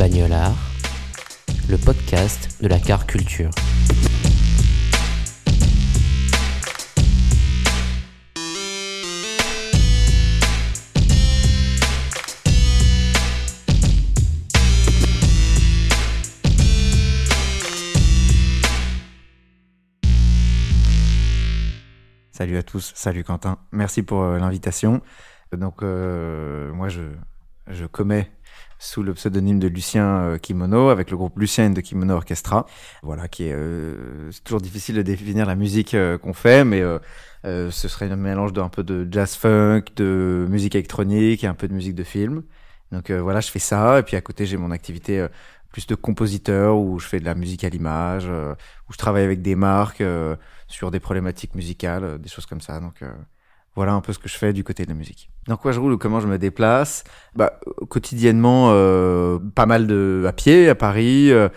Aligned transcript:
Bagnolard, 0.00 0.56
le 1.68 1.76
podcast 1.76 2.62
de 2.62 2.68
la 2.68 2.78
car 2.78 3.06
culture. 3.06 3.50
Salut 22.32 22.56
à 22.56 22.62
tous, 22.62 22.92
salut 22.94 23.22
Quentin, 23.22 23.58
merci 23.70 24.02
pour 24.02 24.22
euh, 24.22 24.38
l'invitation. 24.38 25.02
Donc 25.52 25.82
euh, 25.82 26.72
moi 26.72 26.88
je, 26.88 27.02
je 27.66 27.84
commets 27.84 28.30
sous 28.80 29.02
le 29.02 29.12
pseudonyme 29.12 29.58
de 29.60 29.68
Lucien 29.68 30.22
euh, 30.22 30.38
Kimono 30.38 30.88
avec 30.88 31.10
le 31.10 31.16
groupe 31.18 31.38
Lucien 31.38 31.70
de 31.70 31.80
Kimono 31.82 32.14
Orchestra. 32.14 32.66
Voilà, 33.02 33.28
qui 33.28 33.44
est, 33.44 33.52
euh, 33.52 34.30
c'est 34.32 34.42
toujours 34.42 34.62
difficile 34.62 34.96
de 34.96 35.02
définir 35.02 35.44
la 35.46 35.54
musique 35.54 35.92
euh, 35.94 36.16
qu'on 36.16 36.32
fait, 36.32 36.64
mais 36.64 36.80
euh, 36.80 36.98
euh, 37.44 37.70
ce 37.70 37.88
serait 37.88 38.10
un 38.10 38.16
mélange 38.16 38.54
d'un 38.54 38.70
peu 38.70 38.82
de 38.82 39.06
jazz 39.10 39.34
funk, 39.34 39.82
de 39.96 40.46
musique 40.48 40.74
électronique 40.74 41.44
et 41.44 41.46
un 41.46 41.54
peu 41.54 41.68
de 41.68 41.74
musique 41.74 41.94
de 41.94 42.04
film. 42.04 42.42
Donc 42.90 43.12
voilà, 43.12 43.40
je 43.40 43.50
fais 43.52 43.60
ça 43.60 44.00
et 44.00 44.02
puis 44.02 44.16
à 44.16 44.20
côté 44.20 44.46
j'ai 44.46 44.56
mon 44.56 44.72
activité 44.72 45.24
plus 45.70 45.86
de 45.86 45.94
compositeur 45.94 46.76
où 46.76 46.98
je 46.98 47.06
fais 47.06 47.20
de 47.20 47.24
la 47.24 47.36
musique 47.36 47.62
à 47.62 47.68
l'image, 47.68 48.26
où 48.26 48.92
je 48.92 48.98
travaille 48.98 49.22
avec 49.22 49.42
des 49.42 49.54
marques 49.54 50.02
sur 50.66 50.90
des 50.90 50.98
problématiques 50.98 51.54
musicales, 51.54 52.18
des 52.18 52.28
choses 52.28 52.46
comme 52.46 52.60
ça. 52.60 52.80
Donc 52.80 53.04
voilà 53.76 53.92
un 53.92 54.00
peu 54.00 54.12
ce 54.12 54.18
que 54.18 54.28
je 54.28 54.36
fais 54.36 54.52
du 54.52 54.64
côté 54.64 54.84
de 54.84 54.88
la 54.88 54.94
musique. 54.94 55.30
Dans 55.46 55.56
quoi 55.56 55.72
je 55.72 55.80
roule 55.80 55.92
ou 55.92 55.98
comment 55.98 56.20
je 56.20 56.26
me 56.26 56.38
déplace? 56.38 57.04
Bah, 57.34 57.60
Quotidiennement, 57.88 58.68
euh, 58.70 59.38
pas 59.54 59.66
mal 59.66 59.86
de 59.86 60.24
à 60.26 60.32
pied 60.32 60.68
à 60.68 60.74
Paris, 60.74 61.30
euh, 61.30 61.48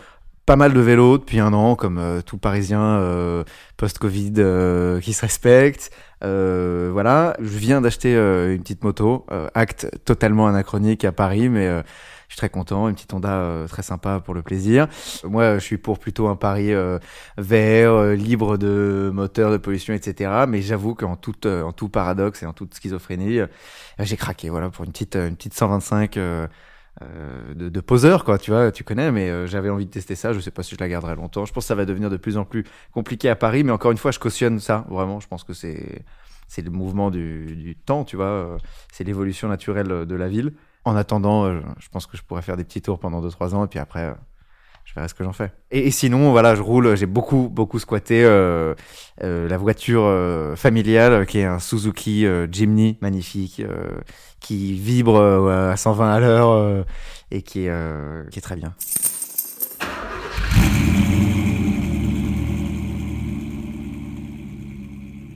pas 0.46 0.56
mal 0.56 0.74
de 0.74 0.80
vélo 0.80 1.18
depuis 1.18 1.40
un 1.40 1.54
an, 1.54 1.76
comme 1.76 1.98
euh, 1.98 2.22
tout 2.22 2.38
Parisien 2.38 2.82
euh, 2.82 3.44
post-Covid 3.78 4.34
euh, 4.38 5.00
qui 5.00 5.14
se 5.14 5.22
respecte. 5.22 5.92
Euh, 6.24 6.90
voilà, 6.94 7.36
je 7.40 7.58
viens 7.58 7.82
d'acheter 7.82 8.14
une 8.14 8.62
petite 8.62 8.84
moto, 8.84 9.26
acte 9.54 9.90
totalement 10.06 10.48
anachronique 10.48 11.04
à 11.04 11.12
Paris, 11.12 11.50
mais 11.50 11.84
je 12.34 12.38
suis 12.38 12.40
très 12.40 12.50
content, 12.50 12.90
une 12.90 12.96
petite 12.96 13.14
Honda 13.14 13.42
euh, 13.42 13.68
très 13.68 13.84
sympa 13.84 14.20
pour 14.20 14.34
le 14.34 14.42
plaisir. 14.42 14.88
Moi, 15.24 15.60
je 15.60 15.64
suis 15.64 15.78
pour 15.78 16.00
plutôt 16.00 16.30
un 16.30 16.36
Paris 16.36 16.74
euh, 16.74 16.98
vert, 17.38 17.92
euh, 17.92 18.16
libre 18.16 18.58
de 18.58 19.12
moteur, 19.14 19.52
de 19.52 19.58
pollution, 19.58 19.94
etc. 19.94 20.46
Mais 20.48 20.64
j'avoue 20.64 20.96
qu'en 20.96 21.16
tout, 21.16 21.90
paradoxe 21.90 22.42
et 22.42 22.48
en 22.48 22.54
toute 22.54 22.74
schizophrénie, 22.74 23.42
j'ai 24.00 24.18
craqué, 24.18 24.50
voilà, 24.50 24.72
pour 24.72 24.84
une 24.84 24.92
petite, 24.92 25.16
euh, 25.16 25.28
une 25.28 25.36
petite 25.36 25.54
125 25.54 26.18
euh, 26.18 26.48
euh, 27.04 27.54
de, 27.54 27.70
de 27.70 27.80
quoi, 28.18 28.40
tu 28.40 28.50
vois, 28.50 28.72
tu 28.72 28.84
connais, 28.84 29.12
mais 29.12 29.46
j'avais 29.46 29.70
envie 29.70 29.86
de 29.86 29.92
tester 29.92 30.16
ça. 30.16 30.34
Je 30.34 30.40
sais 30.40 30.50
pas 30.50 30.64
si 30.64 30.74
je 30.74 30.80
la 30.80 30.90
garderai 30.90 31.16
longtemps. 31.16 31.46
Je 31.46 31.54
pense 31.54 31.66
que 31.66 31.68
ça 31.68 31.76
va 31.76 31.86
devenir 31.86 32.10
de 32.10 32.18
plus 32.18 32.38
en 32.38 32.46
plus 32.46 32.64
compliqué 32.94 33.30
à 33.30 33.36
Paris, 33.36 33.64
mais 33.64 33.72
encore 33.72 33.92
une 33.92 33.98
fois, 33.98 34.10
je 34.10 34.18
cautionne 34.18 34.60
ça, 34.60 34.88
vraiment. 34.90 35.20
Je 35.20 35.28
pense 35.28 35.44
que 35.44 35.54
c'est 35.54 36.04
le 36.58 36.72
mouvement 36.72 37.12
du, 37.12 37.56
du 37.56 37.76
temps, 37.76 38.04
tu 38.06 38.16
vois, 38.16 38.58
c'est 38.92 39.04
l'évolution 39.04 39.48
naturelle 39.48 40.08
de 40.08 40.16
la 40.16 40.28
ville. 40.28 40.54
En 40.86 40.96
attendant, 40.96 41.46
euh, 41.46 41.62
je 41.80 41.88
pense 41.90 42.06
que 42.08 42.18
je 42.18 42.24
pourrais 42.24 42.42
faire 42.42 42.58
des 42.58 42.64
petits 42.64 42.82
tours 42.82 43.00
pendant 43.00 43.22
2-3 43.22 43.56
ans, 43.56 43.64
et 43.64 43.68
puis 43.68 43.80
après, 43.80 44.02
euh, 44.02 44.14
je 44.84 44.94
verrai 44.94 45.08
ce 45.08 45.14
que 45.14 45.24
j'en 45.24 45.32
fais. 45.32 45.52
Et, 45.72 45.92
sinon, 45.92 46.32
voilà, 46.32 46.56
je 46.56 46.62
roule, 46.62 46.96
j'ai 46.98 47.06
beaucoup, 47.06 47.48
beaucoup 47.50 47.80
squatté 47.80 48.24
euh, 48.26 48.76
la 49.22 49.58
voiture 49.58 50.12
familiale, 50.58 51.26
qui 51.26 51.40
est 51.40 51.46
un 51.46 51.60
Suzuki 51.60 52.26
Jimny, 52.52 52.98
magnifique, 53.02 53.62
qui 54.42 54.74
vibre 54.74 55.22
à 55.50 55.78
120 55.78 56.14
à 56.14 56.20
l'heure, 56.20 56.86
et 57.32 57.42
qui 57.44 57.68
est 57.68 58.42
très 58.42 58.58
bien. 58.58 58.74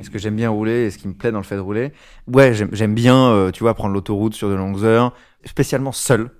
Ce 0.07 0.11
que 0.11 0.19
j'aime 0.19 0.35
bien 0.35 0.49
rouler 0.49 0.85
et 0.85 0.91
ce 0.91 0.97
qui 0.97 1.07
me 1.07 1.13
plaît 1.13 1.31
dans 1.31 1.39
le 1.39 1.43
fait 1.43 1.55
de 1.55 1.61
rouler. 1.61 1.91
Ouais, 2.27 2.53
j'aime 2.53 2.95
bien, 2.95 3.27
euh, 3.27 3.51
tu 3.51 3.63
vois, 3.63 3.73
prendre 3.73 3.93
l'autoroute 3.93 4.33
sur 4.33 4.49
de 4.49 4.55
longues 4.55 4.83
heures, 4.83 5.13
spécialement 5.45 5.91
seul. 5.91 6.31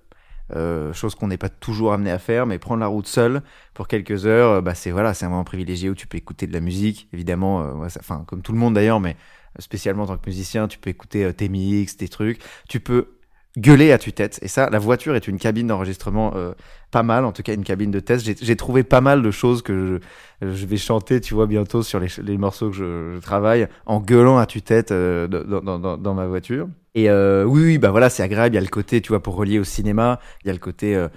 Euh, 0.56 0.94
chose 0.94 1.14
qu'on 1.14 1.28
n'est 1.28 1.38
pas 1.38 1.50
toujours 1.50 1.92
amené 1.92 2.10
à 2.10 2.20
faire, 2.20 2.46
mais 2.46 2.58
prendre 2.58 2.80
la 2.80 2.88
route 2.88 3.06
seul 3.06 3.42
pour 3.74 3.90
quelques 3.90 4.26
heures, 4.26 4.50
euh, 4.52 4.62
bah 4.62 4.76
c'est 4.76 4.92
voilà, 4.92 5.14
c'est 5.14 5.26
un 5.26 5.30
moment 5.30 5.44
privilégié 5.44 5.90
où 5.90 5.96
tu 5.96 6.08
peux 6.08 6.18
écouter 6.18 6.48
de 6.48 6.54
la 6.54 6.62
musique, 6.62 7.10
évidemment, 7.12 7.86
comme 8.26 8.42
tout 8.42 8.54
le 8.54 8.58
monde 8.58 8.76
d'ailleurs, 8.76 9.02
mais 9.02 9.18
spécialement 9.60 10.04
en 10.04 10.08
tant 10.08 10.18
que 10.18 10.30
musicien, 10.30 10.70
tu 10.70 10.80
peux 10.80 10.90
écouter 10.90 11.34
tes 11.34 11.50
mix, 11.50 11.98
tes 11.98 12.08
trucs, 12.08 12.40
tu 12.70 12.80
peux 12.80 13.17
gueuler 13.58 13.92
à 13.92 13.98
tue-tête. 13.98 14.40
Et 14.42 14.48
ça, 14.48 14.70
la 14.70 14.80
voiture 14.80 15.16
est 15.16 15.28
une 15.28 15.40
cabine 15.40 15.68
d'enregistrement 15.68 16.34
euh, 16.36 16.54
pas 16.92 17.04
mal, 17.04 17.26
en 17.26 17.32
tout 17.32 17.44
cas 17.44 17.54
une 17.54 17.64
cabine 17.64 17.92
de 17.92 18.00
test. 18.00 18.26
J'ai- 18.26 18.56
trouvé 18.56 18.84
pas 18.84 19.02
mal 19.02 19.22
de 19.22 19.32
choses 19.32 19.62
que 19.62 20.00
je, 20.42 20.48
je 20.48 20.66
vais 20.66 20.78
chanter, 20.78 21.20
tu 21.22 21.34
vois, 21.34 21.48
bientôt 21.48 21.84
sur 21.84 22.00
les, 22.00 22.08
les 22.24 22.38
morceaux 22.38 22.70
que 22.70 22.76
je, 22.76 23.14
je 23.16 23.20
travaille, 23.20 23.68
en 23.86 24.00
gueulant 24.00 24.38
à 24.38 24.46
tue-tête 24.46 24.92
euh, 24.92 25.28
dans, 25.28 25.80
dans, 25.80 25.98
dans, 25.98 26.14
ma 26.14 26.28
voiture. 26.28 26.68
Et 26.96 27.10
euh, 27.10 27.44
oui, 27.44 27.78
bah 27.78 27.92
voilà, 27.92 28.10
c'est 28.10 28.24
agréable. 28.24 28.56
Il 28.56 28.58
y 28.58 28.60
a 28.60 28.62
le 28.62 28.68
côté, 28.68 29.02
tu 29.02 29.10
vois, 29.10 29.22
pour 29.22 29.36
relier 29.36 29.60
au 29.60 29.64
cinéma, 29.64 30.20
il 30.44 30.48
y 30.48 30.50
a 30.50 30.54
le 30.54 30.60
côté 30.60 30.96
euh, 30.96 31.08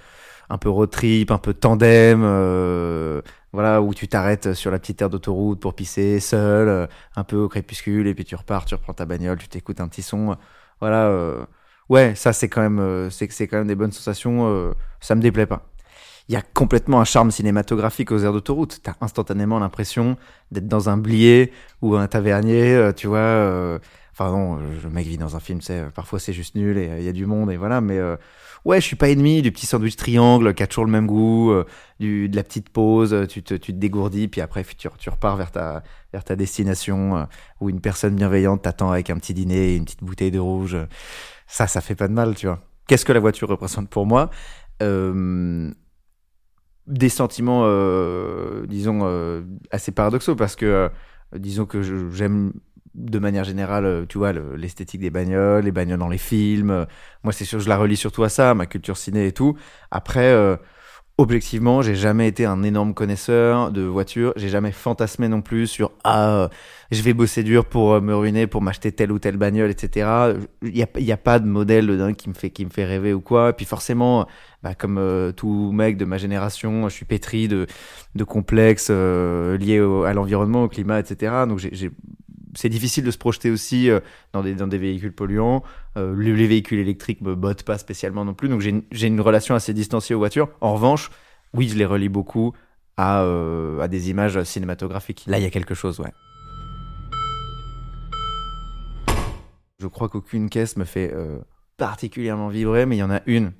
un 0.49 0.57
peu 0.57 0.69
road 0.69 0.89
trip, 0.89 1.31
un 1.31 1.37
peu 1.37 1.53
tandem, 1.53 2.21
euh, 2.23 3.21
voilà, 3.53 3.81
où 3.81 3.93
tu 3.93 4.07
t'arrêtes 4.07 4.53
sur 4.53 4.71
la 4.71 4.79
petite 4.79 5.01
aire 5.01 5.09
d'autoroute 5.09 5.59
pour 5.59 5.73
pisser 5.75 6.19
seul, 6.19 6.67
euh, 6.69 6.87
un 7.15 7.23
peu 7.23 7.37
au 7.37 7.49
crépuscule, 7.49 8.07
et 8.07 8.13
puis 8.15 8.25
tu 8.25 8.35
repars, 8.35 8.65
tu 8.65 8.75
reprends 8.75 8.93
ta 8.93 9.05
bagnole, 9.05 9.37
tu 9.37 9.47
t'écoutes 9.47 9.81
un 9.81 9.87
petit 9.87 10.01
son. 10.01 10.37
Voilà, 10.79 11.07
euh, 11.07 11.45
ouais, 11.91 12.15
ça 12.15 12.33
c'est 12.33 12.49
quand 12.49 12.61
même, 12.61 12.79
euh, 12.79 13.09
c'est 13.09 13.31
c'est 13.31 13.47
quand 13.47 13.57
même 13.57 13.67
des 13.67 13.75
bonnes 13.75 13.91
sensations. 13.91 14.47
euh, 14.47 14.73
ça 15.01 15.15
me 15.15 15.21
déplaît 15.21 15.45
pas. 15.45 15.67
Il 16.29 16.33
y 16.33 16.37
a 16.37 16.41
complètement 16.41 17.01
un 17.01 17.03
charme 17.05 17.31
cinématographique 17.31 18.11
aux 18.11 18.19
aires 18.19 18.31
d'autoroute. 18.31 18.79
T'as 18.83 18.93
instantanément 19.01 19.59
l'impression 19.59 20.17
d'être 20.51 20.67
dans 20.67 20.89
un 20.89 20.97
blier 20.97 21.51
ou 21.81 21.95
un 21.95 22.07
tavernier, 22.07 22.73
euh, 22.73 22.93
tu 22.93 23.07
vois. 23.07 23.79
Enfin 24.13 24.31
non, 24.31 24.57
le 24.57 24.89
mec 24.89 25.07
vit 25.07 25.17
dans 25.17 25.35
un 25.35 25.39
film, 25.39 25.61
c'est 25.61 25.83
parfois 25.93 26.19
c'est 26.19 26.33
juste 26.33 26.55
nul 26.55 26.77
et 26.77 26.89
il 26.99 27.03
y 27.03 27.09
a 27.09 27.13
du 27.13 27.25
monde 27.25 27.51
et 27.51 27.57
voilà. 27.57 27.81
Mais 27.81 27.99
ouais, 28.65 28.79
je 28.81 28.85
suis 28.85 28.95
pas 28.95 29.09
ennemi 29.09 29.41
du 29.41 29.51
petit 29.51 29.65
sandwich 29.65 29.95
triangle 29.95 30.53
qui 30.53 30.63
a 30.63 30.67
toujours 30.67 30.85
le 30.85 30.91
même 30.91 31.07
goût, 31.07 31.51
euh, 31.51 31.65
de 31.99 32.35
la 32.35 32.43
petite 32.43 32.69
pause, 32.69 33.13
euh, 33.13 33.25
tu 33.25 33.43
te, 33.43 33.71
dégourdis 33.71 34.27
puis 34.27 34.41
après 34.41 34.63
tu, 34.63 34.87
repars 35.09 35.37
vers 35.37 35.51
ta 35.51 35.83
destination 36.35 37.17
euh, 37.17 37.23
où 37.59 37.69
une 37.69 37.81
personne 37.81 38.15
bienveillante 38.15 38.63
t'attend 38.63 38.91
avec 38.91 39.09
un 39.09 39.17
petit 39.17 39.33
dîner 39.33 39.73
et 39.73 39.75
une 39.77 39.85
petite 39.85 40.03
bouteille 40.03 40.31
de 40.31 40.39
rouge. 40.39 40.77
Ça, 41.47 41.67
ça 41.67 41.81
fait 41.81 41.95
pas 41.95 42.07
de 42.07 42.13
mal, 42.13 42.35
tu 42.35 42.47
vois. 42.47 42.59
Qu'est-ce 42.87 43.05
que 43.05 43.13
la 43.13 43.19
voiture 43.19 43.49
représente 43.49 43.89
pour 43.89 44.05
moi? 44.05 44.29
Des 46.87 47.09
sentiments, 47.09 47.67
disons, 48.65 49.43
assez 49.69 49.91
paradoxaux 49.91 50.35
parce 50.35 50.55
que, 50.55 50.89
disons 51.35 51.65
que 51.65 51.81
j'aime 52.11 52.53
de 52.95 53.19
manière 53.19 53.43
générale, 53.43 53.85
euh, 53.85 54.05
tu 54.07 54.17
vois, 54.17 54.33
le- 54.33 54.55
l'esthétique 54.55 55.01
des 55.01 55.09
bagnoles, 55.09 55.63
les 55.65 55.71
bagnoles 55.71 55.99
dans 55.99 56.09
les 56.09 56.17
films. 56.17 56.71
euh, 56.71 56.85
Moi, 57.23 57.33
c'est 57.33 57.45
sûr, 57.45 57.59
je 57.59 57.69
la 57.69 57.77
relie 57.77 57.97
surtout 57.97 58.23
à 58.23 58.29
ça, 58.29 58.53
ma 58.53 58.65
culture 58.65 58.97
ciné 58.97 59.27
et 59.27 59.31
tout. 59.31 59.55
Après, 59.91 60.25
euh, 60.31 60.57
objectivement, 61.17 61.81
j'ai 61.81 61.95
jamais 61.95 62.27
été 62.27 62.45
un 62.45 62.63
énorme 62.63 62.93
connaisseur 62.93 63.71
de 63.71 63.81
voitures. 63.83 64.33
J'ai 64.37 64.49
jamais 64.49 64.71
fantasmé 64.71 65.27
non 65.27 65.41
plus 65.41 65.67
sur 65.67 65.91
ah, 66.03 66.49
je 66.91 67.01
vais 67.03 67.13
bosser 67.13 67.43
dur 67.43 67.65
pour 67.65 68.01
me 68.01 68.15
ruiner, 68.15 68.47
pour 68.47 68.61
m'acheter 68.61 68.91
telle 68.91 69.11
ou 69.11 69.19
telle 69.19 69.37
bagnole, 69.37 69.69
etc. 69.71 70.31
Il 70.63 70.75
y 70.77 70.83
a, 70.83 70.87
y 70.99 71.11
a 71.11 71.17
pas 71.17 71.39
de 71.39 71.45
modèle 71.47 71.95
dingue 71.97 72.15
qui 72.15 72.29
me 72.29 72.33
fait 72.33 72.49
qui 72.49 72.65
me 72.65 72.71
fait 72.71 72.85
rêver 72.85 73.13
ou 73.13 73.21
quoi. 73.21 73.49
Et 73.49 73.53
puis 73.53 73.65
forcément, 73.65 74.27
bah, 74.63 74.73
comme 74.75 75.33
tout 75.37 75.71
mec 75.71 75.97
de 75.97 76.05
ma 76.05 76.17
génération, 76.17 76.89
je 76.89 76.95
suis 76.95 77.05
pétri 77.05 77.47
de 77.47 77.67
de 78.15 78.23
complexes 78.23 78.89
liés 78.89 79.79
à 80.05 80.13
l'environnement, 80.13 80.63
au 80.63 80.67
climat, 80.69 80.99
etc. 80.99 81.45
Donc 81.45 81.59
j'ai 81.59 81.91
c'est 82.55 82.69
difficile 82.69 83.03
de 83.03 83.11
se 83.11 83.17
projeter 83.17 83.51
aussi 83.51 83.89
euh, 83.89 83.99
dans, 84.33 84.43
des, 84.43 84.55
dans 84.55 84.67
des 84.67 84.77
véhicules 84.77 85.13
polluants. 85.13 85.63
Euh, 85.97 86.15
les, 86.17 86.35
les 86.35 86.47
véhicules 86.47 86.79
électriques 86.79 87.21
me 87.21 87.35
bottent 87.35 87.63
pas 87.63 87.77
spécialement 87.77 88.25
non 88.25 88.33
plus, 88.33 88.49
donc 88.49 88.61
j'ai 88.61 89.07
une, 89.07 89.21
relation 89.21 89.55
assez 89.55 89.73
distanciée 89.73 90.15
aux 90.15 90.19
voitures. 90.19 90.49
En 90.61 90.73
revanche, 90.73 91.09
oui, 91.53 91.67
je 91.67 91.77
les 91.77 91.85
relie 91.85 92.09
beaucoup 92.09 92.53
à, 92.97 93.23
euh, 93.23 93.79
à 93.79 93.87
des 93.87 94.09
images 94.09 94.41
cinématographiques. 94.43 95.23
Là, 95.27 95.39
il 95.39 95.43
y 95.43 95.47
a 95.47 95.49
quelque 95.49 95.73
chose, 95.73 95.99
ouais. 95.99 96.11
Je 99.79 99.87
crois 99.87 100.09
qu'aucune 100.09 100.49
caisse 100.49 100.77
me 100.77 100.85
fait 100.85 101.11
euh, 101.11 101.39
particulièrement 101.77 102.49
vibrer, 102.49 102.85
mais 102.85 102.97
il 102.97 102.99
y 102.99 103.03
en 103.03 103.09
a 103.09 103.21
une, 103.25 103.51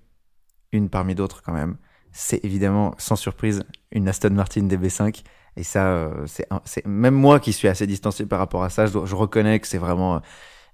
une 0.72 0.88
parmi 0.88 1.16
d'autres 1.16 1.42
quand 1.42 1.54
même. 1.54 1.78
C'est 2.12 2.44
évidemment, 2.44 2.94
sans 2.98 3.16
surprise, 3.16 3.64
une 3.92 4.08
Aston 4.08 4.32
Martin 4.32 4.68
DB5. 4.68 5.24
Et 5.58 5.64
ça, 5.64 5.88
euh, 5.88 6.26
c'est 6.66 6.86
même 6.86 7.14
moi 7.14 7.40
qui 7.40 7.54
suis 7.54 7.68
assez 7.68 7.88
distancié 7.88 8.26
par 8.26 8.40
rapport 8.40 8.64
à 8.64 8.70
ça. 8.70 8.86
Je, 8.86 9.06
je 9.06 9.16
reconnais 9.16 9.60
que 9.60 9.68
c'est 9.68 9.78
vraiment 9.78 10.16
euh, 10.16 10.20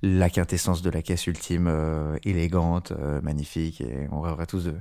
la 0.01 0.29
quintessence 0.29 0.81
de 0.81 0.89
la 0.89 1.01
caisse 1.01 1.27
ultime, 1.27 1.67
euh, 1.67 2.17
élégante, 2.23 2.91
euh, 2.91 3.21
magnifique, 3.21 3.81
et 3.81 4.07
on 4.11 4.21
rêverait 4.21 4.45
tous 4.45 4.65
de, 4.65 4.75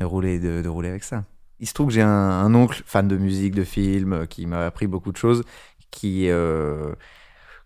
de 0.00 0.04
rouler, 0.04 0.38
de, 0.38 0.62
de 0.62 0.68
rouler 0.68 0.88
avec 0.88 1.04
ça. 1.04 1.24
Il 1.60 1.66
se 1.66 1.74
trouve 1.74 1.88
que 1.88 1.92
j'ai 1.92 2.02
un, 2.02 2.08
un 2.08 2.54
oncle 2.54 2.82
fan 2.86 3.08
de 3.08 3.16
musique, 3.16 3.54
de 3.54 3.64
films, 3.64 4.12
euh, 4.12 4.26
qui 4.26 4.46
m'a 4.46 4.66
appris 4.66 4.86
beaucoup 4.86 5.12
de 5.12 5.16
choses, 5.16 5.42
qui 5.90 6.28
euh, 6.28 6.94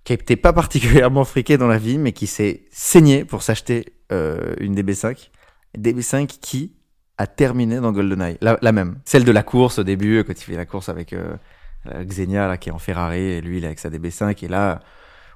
qui 0.04 0.12
était 0.12 0.36
pas 0.36 0.52
particulièrement 0.52 1.24
friqué 1.24 1.58
dans 1.58 1.66
la 1.66 1.78
vie, 1.78 1.98
mais 1.98 2.12
qui 2.12 2.26
s'est 2.26 2.64
saigné 2.70 3.24
pour 3.24 3.42
s'acheter 3.42 3.92
une 4.10 4.76
DB5. 4.76 5.30
DB5 5.76 6.26
qui 6.40 6.76
a 7.18 7.26
terminé 7.26 7.80
dans 7.80 7.92
GoldenEye, 7.92 8.38
la, 8.40 8.58
la 8.60 8.72
même, 8.72 8.98
celle 9.04 9.24
de 9.24 9.32
la 9.32 9.42
course 9.42 9.78
au 9.78 9.84
début, 9.84 10.22
quand 10.24 10.32
il 10.32 10.44
fait 10.44 10.56
la 10.56 10.66
course 10.66 10.88
avec 10.88 11.12
euh, 11.12 12.04
Xenia 12.04 12.48
là 12.48 12.56
qui 12.56 12.68
est 12.68 12.72
en 12.72 12.78
Ferrari 12.78 13.20
et 13.20 13.40
lui 13.40 13.58
il 13.58 13.64
est 13.64 13.68
avec 13.68 13.78
sa 13.78 13.90
DB5 13.90 14.44
et 14.44 14.48
là 14.48 14.80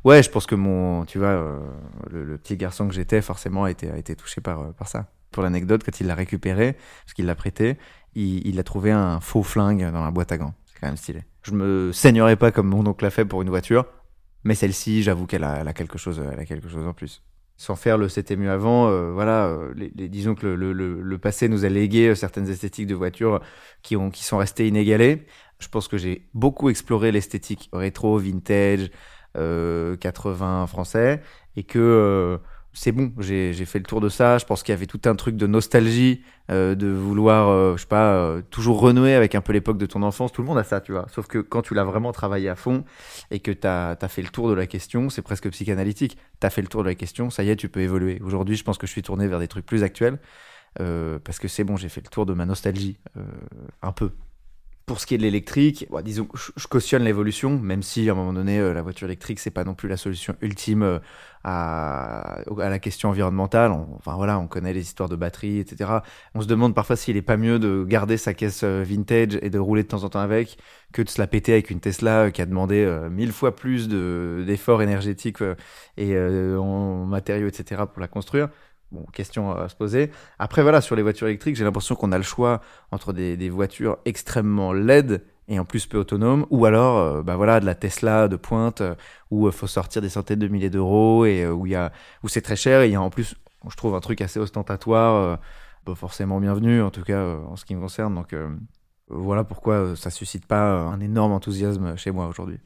ouais 0.05 0.23
je 0.23 0.31
pense 0.31 0.47
que 0.47 0.55
mon 0.55 1.05
tu 1.05 1.19
vois 1.19 1.29
euh, 1.29 1.59
le, 2.11 2.25
le 2.25 2.39
petit 2.39 2.57
garçon 2.57 2.89
que 2.89 2.95
j'étais 2.95 3.21
forcément 3.23 3.65
a 3.65 3.71
été, 3.71 3.91
a 3.91 3.97
été 3.97 4.17
touché 4.17 4.41
par, 4.41 4.61
euh, 4.61 4.73
par 4.73 4.89
ça. 4.89 5.07
Pour 5.31 5.43
l'anecdote 5.43 5.83
quand 5.85 6.01
il 6.01 6.07
l'a 6.07 6.15
récupéré 6.15 6.77
parce 7.05 7.15
qu'il 7.15 7.27
l'a 7.27 7.35
prêté 7.35 7.79
il, 8.15 8.47
il 8.47 8.59
a 8.59 8.65
trouvé 8.65 8.91
un 8.91 9.21
faux 9.21 9.43
flingue 9.43 9.91
dans 9.93 10.05
la 10.05 10.11
boîte 10.11 10.33
à 10.33 10.39
gants. 10.39 10.55
C'est 10.67 10.81
quand 10.81 10.89
même 10.89 10.97
stylé. 10.97 11.23
Je 11.43 11.53
me 11.53 11.93
saignerais 11.93 12.37
pas 12.37 12.51
comme 12.51 12.67
mon 12.69 12.85
oncle 12.87 13.05
l'a 13.05 13.11
fait 13.11 13.25
pour 13.25 13.43
une 13.43 13.51
voiture 13.51 13.87
mais 14.43 14.55
celle-ci 14.55 15.03
j'avoue 15.03 15.27
qu'elle 15.27 15.45
a, 15.45 15.59
elle 15.61 15.69
a 15.69 15.73
quelque 15.73 15.99
chose 15.99 16.23
elle 16.33 16.41
a 16.41 16.45
quelque 16.45 16.69
chose 16.69 16.87
en 16.87 16.93
plus 16.95 17.23
sans 17.61 17.77
faire 17.77 17.99
le 17.99 18.09
c'était 18.09 18.37
mieux 18.37 18.51
avant 18.51 18.89
euh, 18.89 19.13
voilà 19.13 19.47
euh, 19.49 19.73
les, 19.77 19.93
les- 19.95 20.09
disons 20.09 20.35
que 20.35 20.47
le, 20.47 20.73
le, 20.73 21.03
le, 21.03 21.19
passé 21.19 21.47
nous 21.49 21.65
a 21.67 21.69
légué 21.69 22.09
euh, 22.09 22.15
certaines 22.15 22.49
esthétiques 22.49 22.87
de 22.87 22.95
voitures 22.95 23.41
qui 23.83 23.97
ont 23.97 24.11
qui 24.11 24.25
sont 24.25 24.39
restées 24.39 24.67
inégalées. 24.67 25.27
Je 25.59 25.69
pense 25.69 25.87
que 25.89 25.99
j'ai 25.99 26.27
beaucoup 26.33 26.71
exploré 26.71 27.13
l'esthétique 27.13 27.69
rétro, 27.75 28.17
vintage, 28.19 28.91
euh, 29.37 29.97
80 29.99 30.67
français, 30.67 31.21
et 31.57 31.65
que 31.65 31.79
euh, 31.79 32.39
c'est 32.73 32.93
bon, 32.93 33.13
j'ai 33.19 33.53
fait 33.65 33.79
le 33.79 33.85
tour 33.85 34.01
de 34.01 34.09
ça. 34.09 34.39
Je 34.39 34.45
pense 34.45 34.63
qu'il 34.63 34.73
y 34.73 34.77
avait 34.77 34.87
tout 34.87 35.01
un 35.07 35.17
truc 35.17 35.37
de 35.37 35.47
nostalgie, 35.47 36.23
euh, 36.51 36.75
de 36.75 36.87
vouloir, 36.87 37.49
euh, 37.49 37.77
je 37.77 37.83
sais 37.83 37.89
pas, 37.89 38.15
euh, 38.15 38.43
toujours 38.51 38.81
renouer 38.81 39.15
avec 39.15 39.35
un 39.35 39.41
peu 39.41 39.53
l'époque 39.53 39.77
de 39.77 39.87
ton 39.87 40.03
enfance. 40.03 40.33
Tout 40.33 40.43
le 40.43 40.47
monde 40.47 40.59
a 40.59 40.65
ça, 40.65 40.81
tu 40.81 40.93
vois. 40.93 41.07
Sauf 41.13 41.27
que 41.27 41.39
quand 41.39 41.63
tu 41.63 41.75
l'as 41.75 41.85
vraiment 41.85 42.13
travaillé 42.13 42.49
à 42.49 42.55
fond 42.55 42.85
et 43.31 43.41
que 43.41 43.51
tu 43.51 43.67
as, 43.67 43.97
fait 44.09 44.23
le 44.23 44.29
tour 44.29 44.49
de 44.49 44.55
la 44.55 44.67
question, 44.67 45.11
c'est 45.11 45.23
presque 45.23 45.51
psychanalytique. 45.51 46.17
Tu 46.41 46.47
as 46.47 46.51
fait 46.51 46.63
le 46.63 46.69
tour 46.69 46.83
de 46.83 46.89
la 46.89 46.95
question, 46.95 47.29
ça 47.29 47.43
y 47.43 47.51
est, 47.51 47.57
tu 47.57 47.69
peux 47.69 47.81
évoluer. 47.81 48.21
Aujourd'hui, 48.25 48.57
je 48.57 48.65
pense 48.65 48.79
que 48.79 48.87
je 48.87 48.93
suis 48.93 49.03
tourné 49.03 49.27
vers 49.27 49.41
des 49.41 49.49
trucs 49.49 49.67
plus 49.67 49.83
actuels. 49.83 50.19
parce 50.77 51.39
que 51.41 51.49
c'est 51.49 51.65
bon, 51.65 51.77
j'ai 51.77 51.89
fait 51.89 52.03
le 52.03 52.09
tour 52.11 52.25
de 52.27 52.35
ma 52.35 52.47
nostalgie, 52.47 52.99
un 53.83 53.93
peu. 53.93 54.13
Pour 54.91 54.99
ce 54.99 55.07
qui 55.07 55.15
est 55.15 55.19
de 55.19 55.23
l'électrique, 55.23 55.87
bon, 55.89 56.03
disons, 56.03 56.27
je, 56.35 56.67
cautionne 56.67 57.05
l'évolution, 57.05 57.61
même 57.61 57.81
si 57.81 58.09
à 58.09 58.13
un 58.13 58.17
moment 58.17 58.33
donné, 58.33 58.59
euh, 58.59 58.75
la 58.75 58.83
voiture 58.83 59.07
électrique, 59.07 59.39
c'est 59.39 59.53
pas 59.53 59.63
non 59.63 59.73
plus 59.73 59.89
la 59.89 59.97
solution 59.97 60.35
ultime 60.41 60.83
euh, 60.83 60.99
à, 61.45 62.41
la 62.59 62.79
question 62.81 63.11
environnementale. 63.11 63.71
On- 63.71 63.87
enfin 63.95 64.17
voilà, 64.17 64.41
on 64.41 64.49
connaît 64.49 64.73
les 64.73 64.81
histoires 64.81 65.09
de 65.09 65.15
batterie, 65.15 65.61
etc. 65.61 66.03
On 66.35 66.41
se 66.41 66.49
demande 66.49 66.75
parfois 66.75 66.97
s'il 66.97 67.17
est 67.17 67.23
pas 67.23 67.37
mieux 67.37 67.61
de 67.61 67.85
garder 67.89 68.17
sa 68.17 68.35
caisse 68.35 68.63
euh, 68.65 68.83
vintage 68.85 69.39
et 69.43 69.49
de 69.49 69.61
rouler 69.61 69.85
de 69.85 69.89
temps 69.89 70.03
en 70.03 70.09
temps 70.09 70.19
avec 70.19 70.59
que 70.93 71.03
de 71.03 71.09
se 71.09 71.21
la 71.21 71.29
péter 71.29 71.53
avec 71.53 71.71
une 71.71 71.79
Tesla 71.79 72.33
qui 72.33 72.43
a 72.43 72.47
demandé 72.47 72.85
mille 73.13 73.31
fois 73.31 73.55
plus 73.55 73.87
de- 73.87 74.43
d'efforts 74.45 74.83
énergétiques 74.83 75.39
et 75.99 76.19
en 76.19 77.05
matériaux, 77.07 77.47
etc. 77.47 77.83
pour 77.87 78.01
la 78.01 78.09
construire. 78.09 78.49
Bon, 78.93 79.05
question 79.13 79.53
à 79.53 79.69
se 79.69 79.77
poser. 79.77 80.11
Après, 80.39 80.63
voilà, 80.63 80.81
sur 80.81 80.97
les 80.97 81.03
voitures 81.03 81.29
électriques, 81.29 81.57
j'ai 81.57 81.65
l'impression 81.65 81.95
qu'on 81.95 82.11
a 82.11 82.19
le 82.19 82.25
choix 82.25 82.61
entre 82.91 83.13
des, 83.13 83.37
des 83.37 83.49
voitures 83.49 83.99
extrêmement 84.05 84.73
LED 84.73 85.23
et 85.47 85.59
en 85.59 85.65
plus 85.65 85.87
peu 85.87 85.99
autonomes, 85.99 86.47
ou 86.51 86.65
alors, 86.65 86.99
euh, 86.99 87.23
bah 87.23 87.37
voilà, 87.37 87.59
de 87.61 87.67
la 87.67 87.75
Tesla 87.75 88.29
de 88.29 88.37
pointe 88.37 88.81
euh, 88.81 88.95
où 89.31 89.49
il 89.49 89.53
faut 89.53 89.67
sortir 89.67 90.01
des 90.01 90.09
centaines 90.09 90.39
de 90.39 90.49
milliers 90.49 90.71
d'euros 90.71 91.25
et 91.25 91.43
euh, 91.43 91.53
où 91.53 91.67
il 91.67 91.73
y 91.73 91.75
a, 91.75 91.93
où 92.23 92.29
c'est 92.29 92.41
très 92.41 92.57
cher 92.57 92.83
et 92.83 92.89
il 92.89 92.93
y 92.93 92.95
a 92.95 93.03
en 93.03 93.11
plus, 93.11 93.35
je 93.69 93.77
trouve 93.77 93.95
un 93.97 94.01
truc 94.01 94.21
assez 94.21 94.39
ostentatoire, 94.39 95.15
euh, 95.17 95.37
pas 95.85 95.95
forcément 95.95 96.41
bienvenu 96.41 96.83
en 96.83 96.91
tout 96.91 97.03
cas 97.03 97.19
euh, 97.19 97.41
en 97.47 97.57
ce 97.57 97.65
qui 97.65 97.75
me 97.75 97.81
concerne. 97.81 98.15
Donc 98.15 98.33
euh, 98.33 98.49
voilà 99.09 99.45
pourquoi 99.45 99.75
euh, 99.75 99.97
ça 99.97 100.11
suscite 100.11 100.47
pas 100.47 100.75
euh, 100.75 100.87
un 100.87 101.01
énorme 101.01 101.33
enthousiasme 101.33 101.97
chez 101.97 102.13
moi 102.13 102.29
aujourd'hui. 102.29 102.59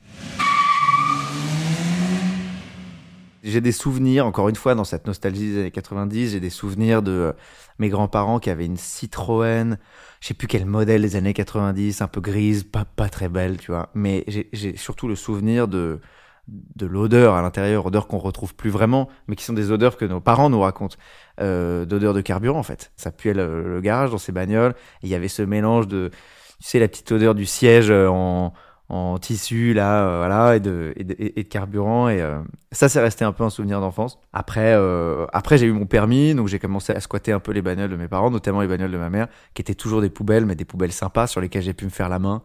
J'ai 3.45 3.61
des 3.61 3.73
souvenirs, 3.73 4.27
encore 4.27 4.49
une 4.49 4.57
fois, 4.57 4.75
dans 4.75 4.85
cette 4.85 5.07
nostalgie 5.07 5.53
des 5.53 5.61
années 5.61 5.71
90, 5.71 6.31
j'ai 6.31 6.41
des 6.41 6.49
souvenirs 6.49 7.03
de 7.03 7.13
euh, 7.13 7.33
mes 7.79 7.91
grands-parents 7.91 8.39
qui 8.39 8.49
avaient 8.49 8.65
une 8.65 8.79
Citroën, 8.79 9.77
je 10.21 10.27
sais 10.27 10.33
plus 10.33 10.47
quel 10.49 10.65
modèle 10.65 11.03
des 11.03 11.15
années 11.15 11.35
90, 11.35 12.01
un 12.01 12.09
peu 12.09 12.23
grise, 12.23 12.65
pas, 12.65 12.87
pas 12.87 13.11
très 13.11 13.29
belle, 13.29 13.59
tu 13.59 13.71
vois. 13.71 13.91
Mais 13.95 14.25
j'ai- 14.27 14.77
surtout 14.79 15.09
le 15.09 15.15
souvenir 15.15 15.69
de, 15.69 16.01
de 16.49 16.87
l'odeur 16.87 17.35
à 17.35 17.43
l'intérieur, 17.43 17.85
odeurs 17.85 18.07
qu'on 18.07 18.17
retrouve 18.19 18.55
plus 18.55 18.71
vraiment, 18.71 19.11
mais 19.29 19.37
qui 19.37 19.45
sont 19.45 19.53
des 19.53 19.71
odeurs 19.71 19.99
que 19.99 20.07
nos 20.07 20.21
parents 20.21 20.49
nous 20.49 20.61
racontent, 20.61 20.97
euh, 21.41 21.85
d'odeur 21.85 22.15
de 22.15 22.23
carburant 22.23 22.59
en 22.59 22.63
fait. 22.63 22.93
Ça 22.97 23.11
puait 23.13 23.35
le, 23.35 23.81
garage 23.83 24.11
dans 24.11 24.19
ces 24.19 24.33
bagnoles, 24.33 24.75
il 25.03 25.11
y 25.11 25.15
avait 25.15 25.29
ce 25.29 25.43
mélange 25.43 25.87
de, 25.87 26.11
tu 26.61 26.69
sais, 26.69 26.79
la 26.79 26.89
petite 26.89 27.13
odeur 27.13 27.35
du 27.35 27.45
siège 27.45 27.91
euh, 27.91 28.09
en, 28.09 28.55
en 28.95 29.19
tissu 29.19 29.75
là, 29.75 30.07
euh, 30.07 30.19
voilà, 30.19 30.55
et 30.55 30.61
de, 30.61 30.93
et 30.97 31.03
de, 31.05 31.49
carburant, 31.49 32.09
et 32.09 32.23
euh, 32.23 32.39
ça 32.71 32.89
c'est 32.89 33.01
resté 33.01 33.25
un 33.25 33.33
peu 33.33 33.43
un 33.43 33.51
souvenir 33.51 33.81
d'enfance. 33.81 34.21
Après, 34.33 34.73
euh, 34.75 35.27
après 35.33 35.59
j'ai 35.59 35.67
eu 35.67 35.73
mon 35.73 35.85
permis, 35.85 36.33
donc 36.33 36.47
j'ai 36.47 36.61
commencé 36.61 36.93
à 36.93 37.01
squatter 37.01 37.33
un 37.33 37.41
peu 37.41 37.51
les 37.51 37.61
bagnoles 37.61 37.91
de 37.91 37.97
mes 37.97 38.07
parents, 38.07 38.31
notamment 38.31 38.61
les 38.61 38.69
bagnoles 38.69 38.93
de 38.93 38.99
ma 38.99 39.11
mère, 39.11 39.27
qui 39.55 39.63
étaient 39.63 39.75
toujours 39.75 40.01
des 40.01 40.11
poubelles, 40.11 40.47
mais 40.47 40.55
des 40.55 40.65
poubelles 40.65 40.93
sympas 40.93 41.27
sur 41.27 41.41
lesquelles 41.41 41.65
j'ai 41.65 41.75
pu 41.75 41.85
me 41.87 41.91
faire 41.91 42.09
la 42.09 42.21
main. 42.21 42.43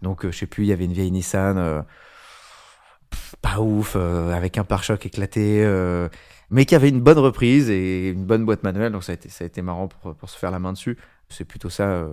Donc 0.00 0.24
je 0.24 0.30
sais 0.30 0.46
plus, 0.46 0.64
il 0.64 0.68
y 0.68 0.72
avait 0.72 0.84
une 0.84 0.92
vieille 0.92 1.10
Nissan. 1.10 1.84
pas 3.42 3.58
ouf, 3.58 3.96
avec 3.96 4.56
un 4.56 4.64
pare-choc 4.64 5.04
éclaté, 5.04 5.66
mais 6.50 6.64
qui 6.64 6.76
avait 6.76 6.90
une 6.90 7.00
bonne 7.00 7.18
reprise 7.18 7.70
et 7.70 8.10
une 8.10 8.24
bonne 8.24 8.44
boîte 8.44 8.62
manuelle, 8.62 8.92
donc 8.92 9.02
ça 9.02 9.12
a 9.12 9.14
été, 9.16 9.28
ça 9.30 9.42
a 9.42 9.46
été 9.48 9.62
marrant 9.62 9.88
pour, 9.88 10.14
pour 10.14 10.30
se 10.30 10.38
faire 10.38 10.52
la 10.52 10.60
main 10.60 10.72
dessus. 10.72 10.96
C'est 11.30 11.44
plutôt 11.44 11.70
ça, 11.70 11.88
euh, 11.88 12.08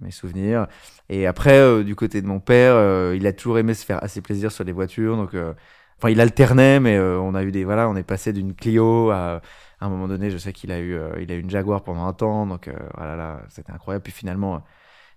mes 0.00 0.10
souvenirs. 0.10 0.66
Et 1.08 1.26
après, 1.26 1.58
euh, 1.58 1.84
du 1.84 1.94
côté 1.94 2.22
de 2.22 2.26
mon 2.26 2.40
père, 2.40 2.74
euh, 2.74 3.14
il 3.16 3.26
a 3.26 3.32
toujours 3.32 3.58
aimé 3.58 3.74
se 3.74 3.84
faire 3.84 4.02
assez 4.02 4.20
plaisir 4.22 4.50
sur 4.50 4.64
les 4.64 4.72
voitures, 4.72 5.16
donc, 5.16 5.34
enfin, 5.98 6.10
il 6.10 6.20
alternait, 6.20 6.80
mais 6.80 6.98
on 6.98 7.34
a 7.34 7.42
eu 7.42 7.52
des, 7.52 7.64
voilà, 7.64 7.88
on 7.88 7.96
est 7.96 8.02
passé 8.02 8.32
d'une 8.32 8.54
Clio 8.54 9.10
à, 9.10 9.42
un 9.80 9.88
moment 9.88 10.08
donné, 10.08 10.30
je 10.30 10.38
sais 10.38 10.52
qu'il 10.52 10.72
a 10.72 10.80
eu, 10.80 10.98
il 11.20 11.30
a 11.30 11.34
eu 11.34 11.40
une 11.40 11.50
Jaguar 11.50 11.82
pendant 11.82 12.06
un 12.06 12.12
temps, 12.12 12.46
donc, 12.46 12.70
voilà, 12.96 13.16
là, 13.16 13.42
c'était 13.50 13.72
incroyable. 13.72 14.02
Puis 14.02 14.12
finalement, 14.12 14.64